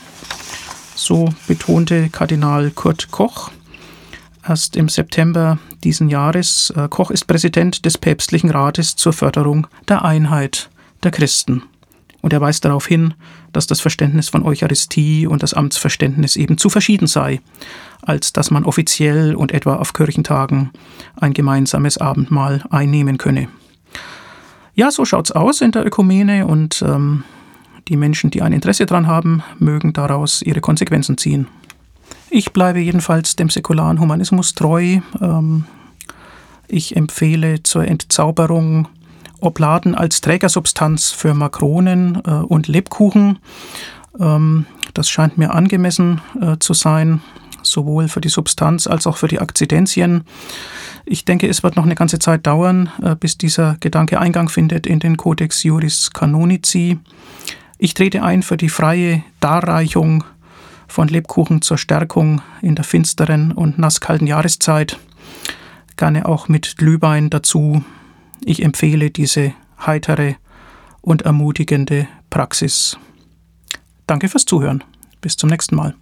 so 0.94 1.34
betonte 1.48 2.10
Kardinal 2.10 2.70
Kurt 2.70 3.10
Koch 3.10 3.50
erst 4.48 4.76
im 4.76 4.90
September 4.90 5.58
diesen 5.84 6.08
Jahres. 6.08 6.72
Äh, 6.78 6.88
Koch 6.88 7.10
ist 7.10 7.26
Präsident 7.26 7.84
des 7.84 7.98
Päpstlichen 7.98 8.52
Rates 8.52 8.96
zur 8.96 9.14
Förderung 9.14 9.66
der 9.90 10.06
Einheit 10.06 10.70
der 11.02 11.10
Christen. 11.10 11.64
Und 12.22 12.32
er 12.32 12.42
weist 12.42 12.64
darauf 12.64 12.86
hin, 12.86 13.16
dass 13.54 13.68
das 13.68 13.82
Verständnis 13.82 14.30
von 14.30 14.44
Eucharistie 14.44 15.28
und 15.28 15.44
das 15.44 15.54
Amtsverständnis 15.54 16.36
eben 16.36 16.58
zu 16.58 16.70
verschieden 16.70 17.08
sei, 17.08 17.42
als 18.02 18.34
dass 18.34 18.52
man 18.52 18.66
offiziell 18.66 19.36
und 19.36 19.52
etwa 19.52 19.76
auf 19.76 19.94
Kirchentagen 19.94 20.72
ein 21.16 21.34
gemeinsames 21.34 21.98
Abendmahl 21.98 22.64
einnehmen 22.70 23.18
könne. 23.18 23.48
Ja, 24.76 24.92
so 24.92 25.06
schaut's 25.06 25.32
aus 25.32 25.62
in 25.62 25.72
der 25.72 25.86
Ökumene 25.86 26.46
und 26.46 26.84
ähm, 26.86 27.24
die 27.88 27.98
Menschen, 27.98 28.30
die 28.30 28.42
ein 28.42 28.54
Interesse 28.54 28.86
daran 28.86 29.08
haben, 29.08 29.44
mögen 29.58 29.94
daraus 29.94 30.42
ihre 30.42 30.62
Konsequenzen 30.62 31.18
ziehen. 31.18 31.48
Ich 32.30 32.52
bleibe 32.52 32.80
jedenfalls 32.80 33.36
dem 33.36 33.50
säkularen 33.50 34.00
Humanismus 34.00 34.54
treu. 34.54 35.00
Ähm, 35.22 35.66
ich 36.68 36.96
empfehle 36.96 37.64
zur 37.64 37.88
Entzauberung 37.88 38.88
Obladen 39.42 39.96
als 39.96 40.22
Trägersubstanz 40.22 41.12
für 41.12 41.34
Makronen 41.34 42.22
äh, 42.26 42.30
und 42.32 42.68
Lebkuchen. 42.68 43.40
Ähm, 44.20 44.66
das 44.94 45.10
scheint 45.10 45.38
mir 45.38 45.54
angemessen 45.54 46.22
äh, 46.42 46.58
zu 46.60 46.74
sein, 46.74 47.22
sowohl 47.62 48.08
für 48.08 48.22
die 48.22 48.30
Substanz 48.30 48.88
als 48.88 49.08
auch 49.08 49.18
für 49.18 49.28
die 49.28 49.40
Akzidenzien. 49.40 50.24
Ich 51.06 51.26
denke, 51.26 51.48
es 51.48 51.64
wird 51.64 51.76
noch 51.76 51.86
eine 51.86 51.96
ganze 51.96 52.20
Zeit 52.20 52.48
dauern, 52.48 52.92
äh, 53.02 53.16
bis 53.16 53.38
dieser 53.38 53.78
Gedanke 53.80 54.20
Eingang 54.20 54.50
findet 54.50 54.88
in 54.88 55.00
den 55.00 55.18
Codex 55.18 55.64
Juris 55.64 56.12
Canonici. 56.12 57.00
Ich 57.78 57.94
trete 57.94 58.24
ein 58.24 58.44
für 58.44 58.58
die 58.58 58.70
freie 58.70 59.24
Darreichung 59.40 60.24
von 60.88 61.08
Lebkuchen 61.08 61.62
zur 61.62 61.78
Stärkung 61.78 62.42
in 62.62 62.76
der 62.76 62.84
finsteren 62.84 63.52
und 63.52 63.78
nasskalten 63.78 64.26
Jahreszeit. 64.26 64.98
Gerne 65.96 66.28
auch 66.28 66.48
mit 66.48 66.78
Glühwein 66.78 67.30
dazu. 67.30 67.84
Ich 68.44 68.64
empfehle 68.64 69.12
diese 69.12 69.54
heitere 69.86 70.36
und 71.02 71.24
ermutigende 71.24 72.08
Praxis. 72.30 72.98
Danke 74.06 74.30
fürs 74.30 74.46
Zuhören. 74.46 74.84
Bis 75.22 75.36
zum 75.38 75.50
nächsten 75.50 75.76
Mal. 75.76 75.96